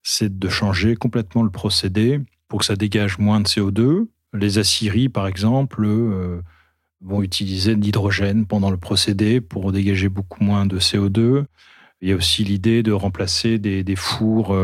c'est 0.02 0.38
de 0.38 0.49
changer 0.49 0.97
complètement 0.97 1.43
le 1.43 1.50
procédé 1.50 2.21
pour 2.49 2.61
que 2.61 2.66
ça 2.66 2.76
dégage 2.76 3.19
moins 3.19 3.40
de 3.40 3.49
CO2. 3.49 4.07
Les 4.35 4.59
aciéries, 4.59 5.09
par 5.09 5.26
exemple, 5.26 5.85
euh, 5.85 6.40
vont 7.00 7.23
utiliser 7.23 7.75
de 7.75 7.81
l'hydrogène 7.81 8.47
pendant 8.47 8.71
le 8.71 8.76
procédé 8.76 9.40
pour 9.40 9.73
dégager 9.73 10.09
beaucoup 10.09 10.45
moins 10.45 10.66
de 10.66 10.78
CO2. 10.78 11.45
Il 12.04 12.11
y 12.11 12.12
a 12.12 12.16
aussi 12.16 12.44
l'idée 12.44 12.82
de 12.82 12.92
remplacer 12.92 13.58
des, 13.58 13.96
fours 13.96 14.54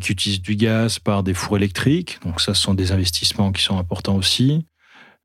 qui 0.00 0.10
utilisent 0.10 0.40
du 0.40 0.56
gaz 0.56 0.98
par 0.98 1.22
des 1.22 1.34
fours 1.34 1.58
électriques. 1.58 2.18
Donc 2.24 2.40
ça, 2.40 2.54
ce 2.54 2.62
sont 2.62 2.72
des 2.72 2.92
investissements 2.92 3.52
qui 3.52 3.62
sont 3.62 3.78
importants 3.78 4.16
aussi 4.16 4.64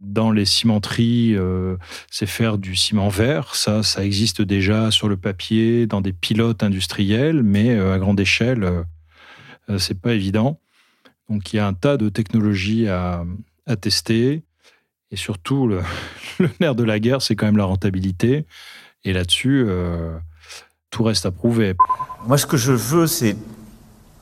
dans 0.02 0.32
les 0.32 0.46
cimenteries, 0.46 1.36
euh, 1.36 1.78
c'est 2.10 2.26
faire 2.26 2.58
du 2.58 2.76
ciment 2.76 3.10
vert. 3.10 3.56
Ça, 3.56 3.84
ça 3.84 4.04
existe 4.04 4.42
déjà 4.42 4.92
sur 4.92 5.08
le 5.08 5.16
papier, 5.16 5.86
dans 5.86 6.02
des 6.02 6.12
pilotes 6.12 6.64
industriels, 6.64 7.44
mais 7.44 7.76
euh, 7.76 7.94
à 7.94 8.00
grande 8.00 8.20
échelle, 8.20 8.64
euh, 8.64 9.78
c'est 9.78 10.00
pas 10.00 10.14
évident. 10.14 10.60
Donc 11.30 11.54
il 11.54 11.58
y 11.58 11.60
a 11.60 11.68
un 11.68 11.74
tas 11.74 11.98
de 11.98 12.10
technologies 12.10 12.88
à, 12.88 13.24
tester. 13.80 14.44
Et 15.12 15.16
surtout, 15.16 15.68
le, 15.68 15.82
nerf 16.60 16.76
de 16.76 16.84
la 16.84 17.00
guerre, 17.00 17.22
c'est 17.22 17.36
quand 17.36 17.46
même 17.46 17.58
la 17.58 17.66
rentabilité. 17.66 18.46
Et 19.04 19.14
là-dessus, 19.14 19.66
tout 20.92 21.04
reste 21.04 21.26
à 21.26 21.32
prouver. 21.32 21.76
Moi, 22.28 22.38
ce 22.38 22.46
que 22.46 22.58
je 22.58 22.74
veux, 22.74 23.08
c'est 23.08 23.36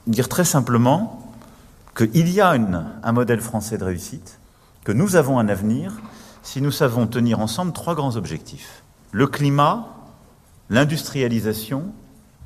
dire 0.08 0.30
très 0.30 0.46
simplement 0.46 1.34
qu'il 1.98 2.30
y 2.30 2.40
a 2.40 2.52
un 2.52 3.12
modèle 3.12 3.42
français 3.42 3.78
de 3.78 3.84
réussite 3.84 4.40
que 4.86 4.92
nous 4.92 5.16
avons 5.18 5.40
un 5.40 5.50
avenir 5.50 5.94
si 6.42 6.62
nous 6.62 6.72
savons 6.72 7.08
tenir 7.08 7.42
ensemble 7.42 7.74
trois 7.74 7.96
grands 7.96 8.16
objectifs. 8.16 8.84
Le 9.12 9.28
climat, 9.28 9.88
l'industrialisation 10.70 11.86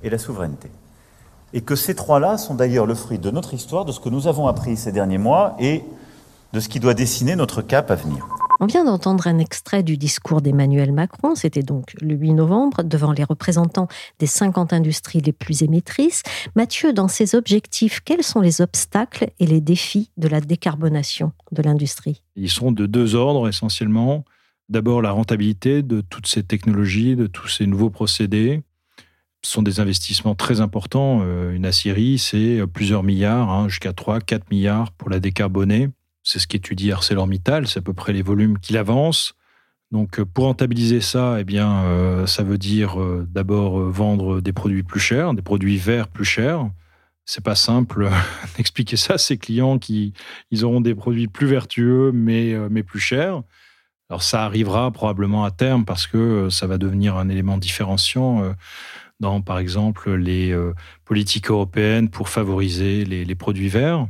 et 0.01 0.09
la 0.09 0.17
souveraineté. 0.17 0.71
Et 1.53 1.61
que 1.61 1.75
ces 1.75 1.93
trois-là 1.93 2.37
sont 2.37 2.55
d'ailleurs 2.55 2.87
le 2.87 2.95
fruit 2.95 3.19
de 3.19 3.29
notre 3.29 3.53
histoire, 3.53 3.85
de 3.85 3.91
ce 3.91 3.99
que 3.99 4.09
nous 4.09 4.27
avons 4.27 4.47
appris 4.47 4.75
ces 4.77 4.91
derniers 4.91 5.19
mois 5.19 5.55
et 5.59 5.83
de 6.53 6.59
ce 6.59 6.69
qui 6.69 6.79
doit 6.79 6.93
dessiner 6.93 7.35
notre 7.35 7.61
cap 7.61 7.91
à 7.91 7.95
venir. 7.95 8.25
On 8.63 8.65
vient 8.65 8.85
d'entendre 8.85 9.27
un 9.27 9.39
extrait 9.39 9.83
du 9.83 9.97
discours 9.97 10.41
d'Emmanuel 10.41 10.93
Macron, 10.93 11.35
c'était 11.35 11.63
donc 11.63 11.95
le 11.99 12.15
8 12.15 12.31
novembre, 12.31 12.81
devant 12.81 13.11
les 13.11 13.25
représentants 13.25 13.89
des 14.19 14.25
50 14.25 14.71
industries 14.71 15.19
les 15.19 15.33
plus 15.33 15.63
émettrices. 15.63 16.23
Mathieu, 16.55 16.93
dans 16.93 17.09
ces 17.09 17.35
objectifs, 17.35 17.99
quels 17.99 18.23
sont 18.23 18.39
les 18.39 18.61
obstacles 18.61 19.31
et 19.41 19.47
les 19.47 19.59
défis 19.59 20.11
de 20.15 20.29
la 20.29 20.39
décarbonation 20.39 21.33
de 21.51 21.61
l'industrie? 21.61 22.23
Ils 22.37 22.49
sont 22.49 22.71
de 22.71 22.85
deux 22.85 23.15
ordres 23.15 23.49
essentiellement. 23.49 24.23
D'abord 24.69 25.01
la 25.01 25.11
rentabilité 25.11 25.83
de 25.83 25.99
toutes 25.99 26.27
ces 26.27 26.43
technologies, 26.43 27.17
de 27.17 27.27
tous 27.27 27.49
ces 27.49 27.67
nouveaux 27.67 27.89
procédés. 27.89 28.63
Ce 29.41 29.51
sont 29.51 29.61
des 29.61 29.81
investissements 29.81 30.35
très 30.35 30.61
importants. 30.61 31.19
Euh, 31.23 31.51
une 31.51 31.65
aciérie, 31.65 32.17
c'est 32.17 32.65
plusieurs 32.71 33.03
milliards, 33.03 33.49
hein, 33.49 33.67
jusqu'à 33.67 33.91
3-4 33.91 34.43
milliards 34.49 34.93
pour 34.93 35.09
la 35.09 35.19
décarboner. 35.19 35.89
C'est 36.23 36.39
ce 36.39 36.47
qu'étudie 36.47 36.91
ArcelorMittal, 36.91 37.67
c'est 37.67 37.79
à 37.79 37.81
peu 37.81 37.93
près 37.93 38.13
les 38.13 38.21
volumes 38.21 38.59
qu'il 38.59 38.77
avance. 38.77 39.35
Donc, 39.93 40.19
euh, 40.19 40.25
pour 40.25 40.45
rentabiliser 40.45 41.01
ça, 41.01 41.37
eh 41.39 41.43
bien, 41.43 41.83
euh, 41.83 42.25
ça 42.25 42.41
veut 42.41 42.57
dire 42.57 42.99
euh, 42.99 43.27
d'abord 43.29 43.79
vendre 43.79 44.41
des 44.41 44.51
produits 44.51 44.81
plus 44.81 44.99
chers, 44.99 45.35
des 45.35 45.43
produits 45.43 45.77
verts 45.77 46.07
plus 46.07 46.25
chers. 46.25 46.67
C'est 47.25 47.43
pas 47.43 47.53
simple 47.53 48.09
d'expliquer 48.57 48.97
ça 48.97 49.13
à 49.13 49.17
ses 49.19 49.37
clients 49.37 49.77
qui 49.77 50.13
ils 50.49 50.65
auront 50.65 50.81
des 50.81 50.95
produits 50.95 51.27
plus 51.27 51.45
vertueux 51.45 52.11
mais, 52.11 52.55
mais 52.71 52.81
plus 52.81 52.99
chers. 52.99 53.43
Alors, 54.09 54.23
ça 54.23 54.45
arrivera 54.45 54.91
probablement 54.91 55.45
à 55.45 55.51
terme 55.51 55.85
parce 55.85 56.07
que 56.07 56.49
ça 56.49 56.65
va 56.65 56.79
devenir 56.79 57.15
un 57.17 57.29
élément 57.29 57.57
différenciant 57.57 58.53
dans, 59.19 59.41
par 59.41 59.59
exemple, 59.59 60.13
les 60.13 60.55
politiques 61.05 61.49
européennes 61.49 62.09
pour 62.09 62.29
favoriser 62.29 63.05
les 63.05 63.35
produits 63.35 63.69
verts. 63.69 64.07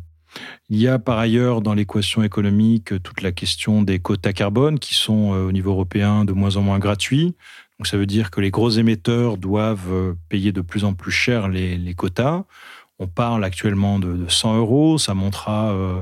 Il 0.70 0.80
y 0.80 0.88
a 0.88 1.00
par 1.00 1.20
ailleurs 1.20 1.62
dans 1.62 1.74
l'équation 1.74 2.24
économique 2.24 3.02
toute 3.04 3.22
la 3.22 3.32
question 3.32 3.84
des 3.84 4.00
quotas 4.00 4.34
carbone 4.34 4.80
qui 4.80 4.96
sont 4.96 5.34
euh, 5.34 5.48
au 5.48 5.52
niveau 5.52 5.72
européen 5.72 6.26
de 6.26 6.34
moins 6.34 6.56
en 6.56 6.62
moins 6.62 6.80
gratuits. 6.80 7.36
Donc 7.80 7.88
ça 7.88 7.98
veut 7.98 8.06
dire 8.06 8.32
que 8.32 8.42
les 8.42 8.52
gros 8.52 8.70
émetteurs 8.70 9.38
doivent 9.38 9.92
euh, 9.92 10.14
payer 10.30 10.52
de 10.52 10.62
plus 10.62 10.84
en 10.86 10.94
plus 10.94 11.12
cher 11.12 11.48
les, 11.50 11.94
quotas. 11.96 12.44
On 13.00 13.08
parle 13.08 13.44
actuellement 13.44 14.00
de, 14.00 14.26
100 14.28 14.58
euros, 14.58 14.98
ça 14.98 15.14
montera 15.14 15.74
euh, 15.74 16.02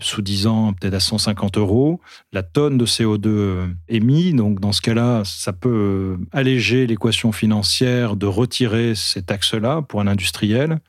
sous 0.00 0.22
10 0.22 0.46
ans 0.46 0.72
peut-être 0.72 0.94
à 0.94 1.00
150 1.00 1.58
euros 1.58 2.00
la 2.32 2.42
tonne 2.42 2.78
de 2.78 2.86
CO2 2.86 3.68
émis. 3.88 4.32
Donc 4.32 4.58
dans 4.58 4.72
ce 4.72 4.80
cas-là, 4.80 5.22
ça 5.24 5.52
peut 5.52 6.18
alléger 6.32 6.86
l'équation 6.86 7.30
financière 7.30 8.16
de 8.16 8.26
retirer 8.26 8.94
ces 8.94 9.22
taxes-là 9.22 9.82
pour 9.82 10.00
un 10.00 10.06
industriel. 10.06 10.80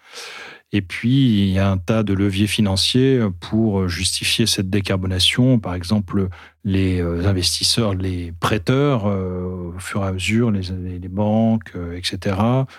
Et 0.76 0.82
puis, 0.82 1.44
il 1.44 1.50
y 1.50 1.60
a 1.60 1.70
un 1.70 1.78
tas 1.78 2.02
de 2.02 2.14
leviers 2.14 2.48
financiers 2.48 3.22
pour 3.40 3.88
justifier 3.88 4.48
cette 4.48 4.72
décarbonation. 4.72 5.60
Par 5.60 5.76
exemple, 5.76 6.30
les 6.66 7.00
euh, 7.00 7.28
investisseurs, 7.28 7.94
les 7.94 8.32
prêteurs, 8.40 9.06
euh, 9.06 9.74
au 9.76 9.80
fur 9.80 10.04
et 10.04 10.08
à 10.08 10.12
mesure, 10.12 10.50
les, 10.50 11.08
banques, 11.10 11.74
euh, 11.76 11.96
etc., 11.96 12.38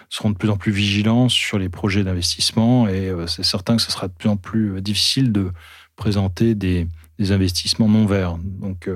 seront 0.09 0.31
de 0.31 0.37
plus 0.37 0.51
en 0.51 0.57
plus 0.57 0.73
vigilants 0.73 1.29
sur 1.29 1.57
les 1.57 1.69
projets 1.69 2.03
d'investissement. 2.03 2.89
Et 2.89 3.13
c'est 3.29 3.45
certain 3.45 3.77
que 3.77 3.83
ce 3.83 3.93
sera 3.93 4.09
de 4.09 4.13
plus 4.13 4.29
en 4.29 4.37
plus 4.37 4.83
difficile 4.83 5.31
de 5.31 5.53
présenter 5.95 6.57
des, 6.57 6.89
des 7.21 7.31
investissements 7.31 7.89
non 7.89 8.07
verts. 8.07 8.39
Donc, 8.43 8.91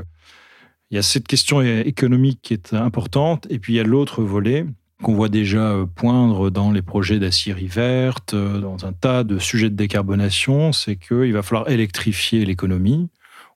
il 0.91 0.97
y 0.97 0.99
a 0.99 1.03
cette 1.03 1.29
question 1.29 1.61
économique 1.63 2.41
qui 2.43 2.53
est 2.53 2.75
importante. 2.75 3.47
Et 3.49 3.61
puis, 3.61 3.75
il 3.75 3.77
y 3.77 3.81
a 3.81 3.85
l'autre 3.85 4.25
volet 4.25 4.67
qu'on 5.03 5.15
voit 5.15 5.29
déjà 5.29 5.73
euh, 5.73 5.87
poindre 5.87 6.51
dans 6.51 6.73
les 6.73 6.83
projets 6.83 7.19
d'acierie 7.19 7.69
verte, 7.69 8.35
euh, 8.35 8.59
dans 8.59 8.85
un 8.85 8.93
tas 8.93 9.25
de 9.25 9.39
sujets 9.39 9.71
de 9.71 9.77
décarbonation, 9.77 10.73
c'est 10.73 10.97
qu'il 10.97 11.33
va 11.33 11.43
falloir 11.43 11.69
électrifier 11.71 12.45
l'économie. 12.45 13.09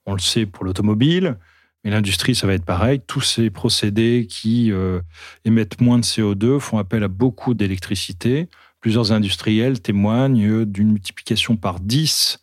On 0.07 0.14
le 0.14 0.20
sait 0.20 0.46
pour 0.46 0.64
l'automobile, 0.64 1.37
mais 1.85 1.90
l'industrie, 1.90 2.35
ça 2.35 2.46
va 2.46 2.55
être 2.55 2.64
pareil. 2.64 3.00
Tous 3.07 3.20
ces 3.20 3.50
procédés 3.50 4.26
qui 4.28 4.70
euh, 4.70 5.00
émettent 5.44 5.81
moins 5.81 5.98
de 5.98 6.05
CO2 6.05 6.61
font 6.61 6.78
appel 6.78 7.02
à 7.02 7.09
beaucoup 7.09 7.55
d'électricité. 7.55 8.48
Plusieurs 8.81 9.12
industriels 9.12 9.81
témoignent 9.81 10.64
d'une 10.64 10.92
multiplication 10.92 11.57
par 11.57 11.81
10 11.81 12.38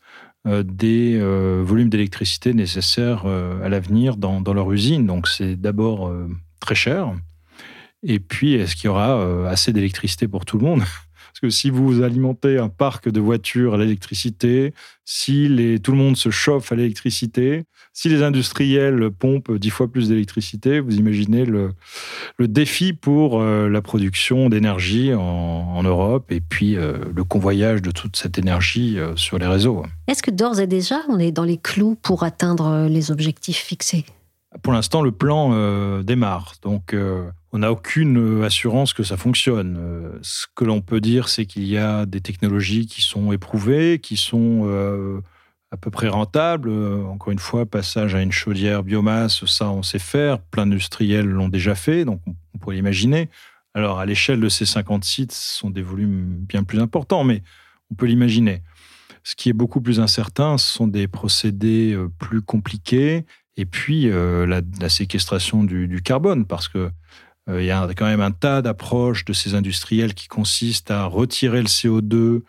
des 0.45 1.19
volumes 1.61 1.89
d'électricité 1.89 2.53
nécessaires 2.53 3.25
à 3.25 3.67
l'avenir 3.67 4.15
dans, 4.15 4.39
dans, 4.39 4.53
leur 4.53 4.71
usine. 4.71 5.05
Donc 5.05 5.27
c'est 5.27 5.57
d'abord 5.57 6.09
très 6.61 6.75
cher. 6.75 7.13
Et 8.03 8.19
puis, 8.19 8.53
est-ce 8.53 8.75
qu'il 8.75 8.85
y 8.85 8.87
aura 8.87 9.19
euh, 9.19 9.45
assez 9.45 9.73
d'électricité 9.73 10.27
pour 10.27 10.45
tout 10.45 10.57
le 10.57 10.65
monde? 10.65 10.79
Parce 11.29 11.41
que 11.41 11.49
si 11.49 11.69
vous 11.69 12.01
alimentez 12.01 12.57
un 12.57 12.69
parc 12.69 13.07
de 13.07 13.19
voitures 13.19 13.75
à 13.75 13.77
l'électricité, 13.77 14.73
si 15.05 15.47
les, 15.47 15.79
tout 15.79 15.91
le 15.91 15.97
monde 15.97 16.17
se 16.17 16.31
chauffe 16.31 16.71
à 16.71 16.75
l'électricité, 16.75 17.65
si 17.93 18.09
les 18.09 18.23
industriels 18.23 19.11
pompent 19.11 19.55
dix 19.55 19.69
fois 19.69 19.91
plus 19.91 20.09
d'électricité, 20.09 20.79
vous 20.79 20.95
imaginez 20.95 21.45
le, 21.45 21.73
le 22.37 22.47
défi 22.47 22.93
pour 22.93 23.39
euh, 23.39 23.69
la 23.69 23.81
production 23.81 24.49
d'énergie 24.49 25.13
en, 25.13 25.83
Europe 25.83 26.31
et 26.31 26.41
puis 26.41 26.75
euh, 26.75 26.97
le 27.15 27.23
convoyage 27.23 27.81
de 27.81 27.91
toute 27.91 28.17
cette 28.17 28.37
énergie 28.37 28.97
sur 29.15 29.37
les 29.37 29.47
réseaux. 29.47 29.83
Est-ce 30.07 30.21
que 30.21 30.31
d'ores 30.31 30.59
et 30.59 30.67
déjà, 30.67 30.99
on 31.07 31.19
est 31.19 31.31
dans 31.31 31.45
les 31.45 31.57
clous 31.57 31.95
pour 31.95 32.23
atteindre 32.23 32.87
les 32.89 33.11
objectifs 33.11 33.59
fixés? 33.59 34.05
Pour 34.61 34.73
l'instant, 34.73 35.01
le 35.01 35.11
plan 35.11 36.01
démarre. 36.01 36.55
Donc, 36.63 36.93
on 37.51 37.59
n'a 37.59 37.71
aucune 37.71 38.43
assurance 38.43 38.93
que 38.93 39.03
ça 39.03 39.17
fonctionne. 39.17 39.77
Euh, 39.79 40.19
ce 40.21 40.45
que 40.55 40.65
l'on 40.65 40.81
peut 40.81 41.01
dire, 41.01 41.29
c'est 41.29 41.45
qu'il 41.45 41.65
y 41.65 41.77
a 41.77 42.05
des 42.05 42.21
technologies 42.21 42.85
qui 42.85 43.01
sont 43.01 43.31
éprouvées, 43.31 43.99
qui 43.99 44.17
sont 44.17 44.61
euh, 44.65 45.21
à 45.71 45.77
peu 45.77 45.91
près 45.91 46.07
rentable. 46.07 46.69
Euh, 46.69 47.03
encore 47.03 47.31
une 47.31 47.39
fois, 47.39 47.65
passage 47.65 48.15
à 48.15 48.21
une 48.21 48.31
chaudière 48.31 48.83
biomasse, 48.83 49.45
ça 49.45 49.69
on 49.69 49.83
sait 49.83 49.99
faire. 49.99 50.39
Plein 50.39 50.65
d'industriels 50.65 51.25
l'ont 51.25 51.49
déjà 51.49 51.75
fait, 51.75 52.05
donc 52.05 52.21
on, 52.27 52.57
pourrait 52.59 52.75
l'imaginer. 52.75 53.29
Alors 53.73 53.99
à 53.99 54.05
l'échelle 54.05 54.39
de 54.39 54.49
ces 54.49 54.65
50 54.65 55.03
sites, 55.03 55.31
ce 55.31 55.59
sont 55.59 55.69
des 55.69 55.81
volumes 55.81 56.25
bien 56.47 56.63
plus 56.63 56.79
importants, 56.79 57.23
mais 57.23 57.43
on 57.91 57.95
peut 57.95 58.05
l'imaginer. 58.05 58.63
Ce 59.23 59.35
qui 59.35 59.49
est 59.49 59.53
beaucoup 59.53 59.81
plus 59.81 59.99
incertain, 59.99 60.57
ce 60.57 60.73
sont 60.73 60.87
des 60.87 61.07
procédés 61.07 61.93
euh, 61.93 62.09
plus 62.19 62.41
compliqués 62.41 63.25
et 63.57 63.65
puis 63.65 64.09
euh, 64.09 64.45
la, 64.45 64.89
séquestration 64.89 65.63
du, 65.63 66.01
carbone, 66.01 66.45
parce 66.45 66.67
que 66.67 66.89
il 67.49 67.65
y 67.65 67.71
a 67.71 67.87
quand 67.95 68.05
même 68.05 68.21
un 68.21 68.31
tas 68.31 68.61
d'approches 68.61 69.25
de 69.25 69.33
ces 69.33 69.55
industriels 69.55 70.13
qui 70.13 70.27
consistent 70.27 70.91
à 70.91 71.05
retirer 71.05 71.61
le 71.61 71.67
CO2 71.67 72.41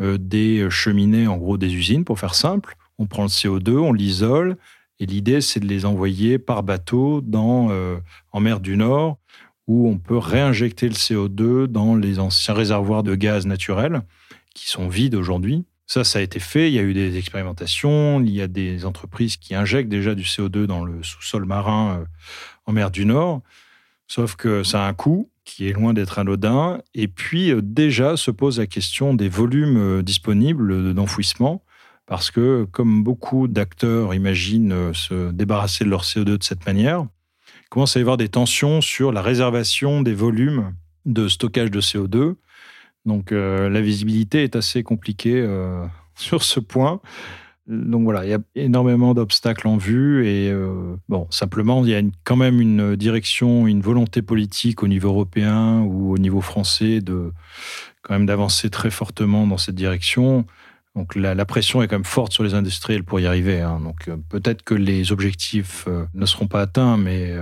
euh, 0.00 0.18
des 0.18 0.68
cheminées, 0.70 1.26
en 1.26 1.36
gros 1.36 1.58
des 1.58 1.74
usines, 1.74 2.04
pour 2.04 2.18
faire 2.18 2.34
simple. 2.34 2.76
On 2.98 3.06
prend 3.06 3.24
le 3.24 3.28
CO2, 3.28 3.76
on 3.76 3.92
l'isole, 3.92 4.56
et 4.98 5.06
l'idée, 5.06 5.40
c'est 5.40 5.60
de 5.60 5.66
les 5.66 5.84
envoyer 5.84 6.38
par 6.38 6.62
bateau 6.62 7.20
dans, 7.20 7.68
euh, 7.70 7.98
en 8.32 8.40
mer 8.40 8.60
du 8.60 8.76
Nord, 8.76 9.18
où 9.66 9.88
on 9.88 9.98
peut 9.98 10.16
réinjecter 10.16 10.88
le 10.88 10.94
CO2 10.94 11.66
dans 11.66 11.96
les 11.96 12.18
anciens 12.18 12.54
réservoirs 12.54 13.02
de 13.02 13.14
gaz 13.14 13.46
naturel, 13.46 14.02
qui 14.54 14.68
sont 14.68 14.88
vides 14.88 15.14
aujourd'hui. 15.14 15.64
Ça, 15.86 16.02
ça 16.02 16.18
a 16.18 16.22
été 16.22 16.40
fait. 16.40 16.70
Il 16.70 16.74
y 16.74 16.78
a 16.78 16.82
eu 16.82 16.94
des 16.94 17.16
expérimentations. 17.16 18.20
Il 18.20 18.30
y 18.30 18.40
a 18.40 18.48
des 18.48 18.84
entreprises 18.84 19.36
qui 19.36 19.54
injectent 19.54 19.90
déjà 19.90 20.14
du 20.14 20.24
CO2 20.24 20.64
dans 20.64 20.84
le 20.84 21.02
sous-sol 21.02 21.44
marin 21.44 22.00
euh, 22.00 22.04
en 22.64 22.72
mer 22.72 22.90
du 22.90 23.04
Nord. 23.04 23.42
Sauf 24.08 24.36
que 24.36 24.62
ça 24.62 24.84
a 24.84 24.88
un 24.88 24.94
coût 24.94 25.30
qui 25.46 25.68
est 25.68 25.72
loin 25.72 25.94
d'être 25.94 26.18
anodin. 26.18 26.82
Et 26.94 27.08
puis 27.08 27.50
euh, 27.50 27.62
déjà 27.62 28.18
se 28.18 28.30
pose 28.30 28.58
la 28.58 28.66
question 28.66 29.14
des 29.14 29.30
volumes 29.30 29.78
euh, 29.78 30.02
disponibles 30.02 30.92
d'enfouissement, 30.92 31.62
parce 32.04 32.30
que 32.30 32.66
comme 32.70 33.02
beaucoup 33.02 33.48
d'acteurs 33.48 34.12
imaginent 34.12 34.72
euh, 34.72 34.92
se 34.92 35.30
débarrasser 35.30 35.84
de 35.84 35.88
leur 35.88 36.02
CO2 36.02 36.24
de 36.24 36.42
cette 36.42 36.66
manière, 36.66 37.06
il 37.64 37.68
commence 37.70 37.96
à 37.96 38.00
y 38.00 38.02
avoir 38.02 38.18
des 38.18 38.28
tensions 38.28 38.80
sur 38.82 39.12
la 39.12 39.22
réservation 39.22 40.02
des 40.02 40.14
volumes 40.14 40.74
de 41.06 41.28
stockage 41.28 41.70
de 41.70 41.80
CO2. 41.80 42.34
Donc 43.06 43.30
la 43.30 43.80
visibilité 43.80 44.42
est 44.42 44.56
assez 44.56 44.82
compliquée 44.82 45.46
sur 46.16 46.42
ce 46.42 46.58
point. 46.58 47.00
Donc 47.68 48.04
voilà, 48.04 48.24
il 48.24 48.30
y 48.30 48.34
a 48.34 48.38
énormément 48.54 49.12
d'obstacles 49.12 49.66
en 49.66 49.76
vue 49.76 50.26
et 50.26 50.50
euh, 50.50 50.94
bon, 51.08 51.26
simplement, 51.30 51.84
il 51.84 51.90
y 51.90 51.96
a 51.96 52.02
quand 52.22 52.36
même 52.36 52.60
une 52.60 52.94
direction, 52.94 53.66
une 53.66 53.80
volonté 53.80 54.22
politique 54.22 54.84
au 54.84 54.88
niveau 54.88 55.08
européen 55.08 55.80
ou 55.80 56.12
au 56.12 56.18
niveau 56.18 56.40
français 56.40 57.00
de 57.00 57.32
quand 58.02 58.14
même 58.14 58.26
d'avancer 58.26 58.70
très 58.70 58.90
fortement 58.90 59.48
dans 59.48 59.58
cette 59.58 59.74
direction. 59.74 60.46
Donc 60.94 61.16
la, 61.16 61.44
pression 61.44 61.82
est 61.82 61.88
quand 61.88 61.96
même 61.96 62.04
forte 62.04 62.32
sur 62.32 62.44
les 62.44 62.54
industriels 62.54 63.02
pour 63.02 63.18
y 63.18 63.26
arriver. 63.26 63.60
Hein. 63.60 63.80
Donc 63.82 64.06
euh, 64.06 64.16
peut-être 64.28 64.62
que 64.62 64.74
les 64.74 65.10
objectifs 65.10 65.86
euh, 65.88 66.06
ne 66.14 66.24
seront 66.24 66.46
pas 66.46 66.60
atteints, 66.62 66.96
mais 66.96 67.34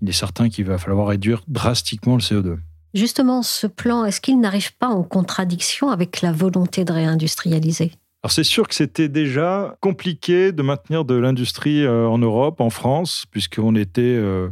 il 0.00 0.08
est 0.08 0.12
certain 0.12 0.48
qu'il 0.48 0.64
va 0.64 0.78
falloir 0.78 1.08
réduire 1.08 1.42
drastiquement 1.48 2.14
le 2.14 2.22
CO2. 2.22 2.56
Justement, 2.94 3.42
ce 3.42 3.66
plan, 3.66 4.04
est-ce 4.04 4.20
qu'il 4.20 4.38
n'arrive 4.38 4.76
pas 4.76 4.88
en 4.88 5.02
contradiction 5.02 5.90
avec 5.90 6.20
la 6.20 6.30
volonté 6.30 6.84
de 6.84 6.92
réindustrialiser? 6.92 7.92
Alors 8.22 8.30
c'est 8.30 8.44
sûr 8.44 8.68
que 8.68 8.74
c'était 8.74 9.08
déjà 9.08 9.76
compliqué 9.80 10.52
de 10.52 10.62
maintenir 10.62 11.04
de 11.04 11.14
l'industrie 11.14 11.84
euh, 11.84 12.06
en 12.06 12.18
Europe, 12.18 12.60
en 12.60 12.70
France, 12.70 13.24
puisqu'on 13.32 13.74
était, 13.74 14.00
euh, 14.00 14.48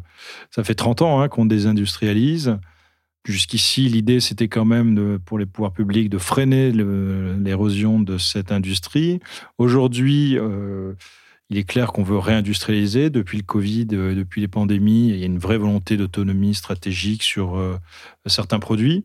ça 0.50 0.64
fait 0.64 0.74
30 0.74 1.02
ans 1.02 1.20
hein, 1.20 1.28
qu'on 1.28 1.46
désindustrialise. 1.46 2.58
Jusqu'ici, 3.24 3.82
l'idée, 3.82 4.18
c'était 4.18 4.48
quand 4.48 4.64
même 4.64 5.20
pour 5.24 5.38
les 5.38 5.46
pouvoirs 5.46 5.72
publics 5.72 6.08
de 6.08 6.18
freiner 6.18 6.72
l'érosion 6.72 8.00
de 8.00 8.18
cette 8.18 8.50
industrie. 8.50 9.20
Aujourd'hui, 9.58 10.36
euh, 10.36 10.94
il 11.48 11.58
est 11.58 11.64
clair 11.64 11.92
qu'on 11.92 12.02
veut 12.02 12.18
réindustrialiser. 12.18 13.08
Depuis 13.08 13.38
le 13.38 13.44
Covid, 13.44 13.86
depuis 13.86 14.40
les 14.40 14.48
pandémies, 14.48 15.10
il 15.10 15.16
y 15.16 15.22
a 15.22 15.26
une 15.26 15.38
vraie 15.38 15.58
volonté 15.58 15.96
d'autonomie 15.96 16.54
stratégique 16.54 17.22
sur 17.22 17.60
certains 18.24 18.58
produits. 18.58 19.04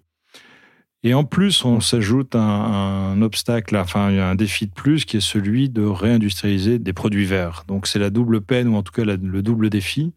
Et 1.06 1.14
en 1.14 1.24
plus, 1.24 1.64
on 1.64 1.82
s'ajoute 1.82 2.36
un, 2.36 3.22
obstacle, 3.22 3.78
enfin 3.78 4.08
un 4.08 4.34
défi 4.34 4.66
de 4.66 4.72
plus, 4.72 5.06
qui 5.06 5.18
est 5.18 5.22
celui 5.22 5.70
de 5.70 5.84
réindustrialiser 5.84 6.80
des 6.80 6.94
produits 6.94 7.26
verts. 7.26 7.64
Donc 7.68 7.86
c'est 7.86 8.00
la 8.00 8.10
double 8.10 8.42
peine, 8.42 8.68
ou 8.70 8.76
en 8.76 8.82
tout 8.82 8.92
cas 8.92 9.04
le 9.06 9.42
double 9.44 9.70
défi. 9.70 10.14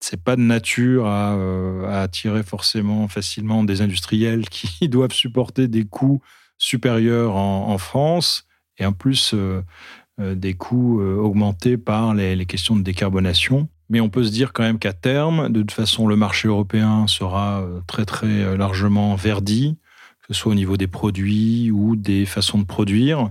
C'est 0.00 0.22
pas 0.22 0.36
de 0.36 0.42
nature 0.42 1.06
euh, 1.06 1.88
à, 1.88 2.02
attirer 2.02 2.42
forcément 2.42 3.08
facilement 3.08 3.64
des 3.64 3.80
industriels 3.80 4.50
qui 4.50 4.88
doivent 4.90 5.14
supporter 5.14 5.66
des 5.66 5.86
coûts 5.86 6.20
supérieurs 6.58 7.34
en, 7.34 7.78
France, 7.78 8.46
et 8.76 8.84
en 8.84 8.92
plus 8.92 9.32
euh, 9.32 9.62
euh, 10.20 10.34
des 10.34 10.52
coûts 10.52 11.00
augmentés 11.00 11.78
par 11.78 12.12
les, 12.12 12.36
les 12.36 12.44
questions 12.44 12.76
de 12.76 12.82
décarbonation. 12.82 13.70
Mais 13.88 14.00
on 14.00 14.10
peut 14.10 14.24
se 14.24 14.30
dire 14.30 14.52
quand 14.52 14.62
même 14.62 14.78
qu'à 14.78 14.92
terme, 14.92 15.48
de 15.48 15.60
toute 15.60 15.72
façon, 15.72 16.06
le 16.06 16.16
marché 16.16 16.48
européen 16.48 17.06
sera 17.06 17.66
très 17.86 18.04
très 18.04 18.58
largement 18.58 19.14
verdi 19.14 19.78
que 20.28 20.34
ce 20.34 20.40
soit 20.40 20.52
au 20.52 20.54
niveau 20.54 20.76
des 20.76 20.86
produits 20.86 21.70
ou 21.70 21.96
des 21.96 22.26
façons 22.26 22.58
de 22.58 22.64
produire, 22.64 23.30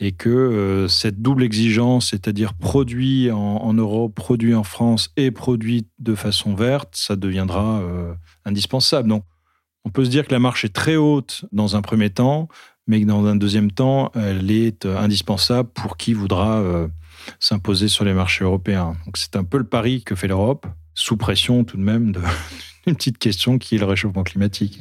et 0.00 0.10
que 0.10 0.28
euh, 0.28 0.88
cette 0.88 1.22
double 1.22 1.44
exigence, 1.44 2.10
c'est-à-dire 2.10 2.54
produit 2.54 3.30
en, 3.30 3.72
Europe, 3.72 4.14
produit 4.14 4.54
en 4.54 4.64
France 4.64 5.12
et 5.16 5.30
produit 5.30 5.86
de 6.00 6.16
façon 6.16 6.54
verte, 6.54 6.90
ça 6.94 7.14
deviendra 7.14 7.80
euh, 7.80 8.12
indispensable. 8.44 9.08
Donc, 9.08 9.24
on 9.84 9.90
peut 9.90 10.04
se 10.04 10.10
dire 10.10 10.26
que 10.26 10.32
la 10.32 10.40
marche 10.40 10.64
est 10.64 10.74
très 10.74 10.96
haute 10.96 11.44
dans 11.52 11.76
un 11.76 11.82
premier 11.82 12.10
temps, 12.10 12.48
mais 12.88 13.00
que 13.00 13.06
dans 13.06 13.24
un 13.26 13.36
deuxième 13.36 13.70
temps, 13.70 14.10
elle 14.16 14.50
est 14.50 14.86
euh, 14.86 14.98
indispensable 14.98 15.68
pour 15.72 15.96
qui 15.96 16.14
voudra 16.14 16.62
s'imposer 17.38 17.86
sur 17.86 18.04
les 18.04 18.12
marchés 18.12 18.42
européens. 18.42 18.96
Donc, 19.06 19.16
c'est 19.16 19.36
un 19.36 19.44
peu 19.44 19.58
le 19.58 19.64
pari 19.64 20.02
que 20.02 20.16
fait 20.16 20.26
l'Europe, 20.26 20.66
sous 20.94 21.16
pression 21.16 21.62
tout 21.62 21.76
de 21.76 21.82
même 21.82 22.10
d'une 22.10 22.24
petite 22.96 23.18
question 23.18 23.58
qui 23.58 23.76
est 23.76 23.78
le 23.78 23.86
réchauffement 23.86 24.24
climatique. 24.24 24.80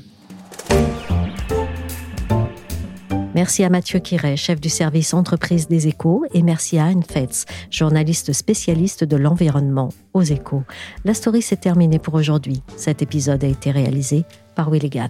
Merci 3.36 3.63
à 3.63 3.69
Mathieu 3.69 4.00
Quiret, 4.00 4.38
chef 4.38 4.62
du 4.62 4.69
service 4.69 5.13
entreprise 5.15 5.67
des 5.67 5.88
échos, 5.88 6.24
et 6.36 6.43
merci 6.43 6.78
à 6.78 6.86
Anne 6.86 7.04
Fetz, 7.04 7.46
journaliste 7.72 8.32
spécialiste 8.32 9.04
de 9.04 9.17
l'environnement 9.17 9.89
aux 10.13 10.22
échos. 10.22 10.63
La 11.04 11.15
story 11.15 11.41
s'est 11.41 11.58
terminée 11.58 11.98
pour 11.98 12.13
aujourd'hui. 12.13 12.62
Cet 12.78 13.02
épisode 13.02 13.43
a 13.43 13.48
été 13.48 13.72
réalisé 13.72 14.24
par 14.56 14.69
Willigan. 14.69 15.10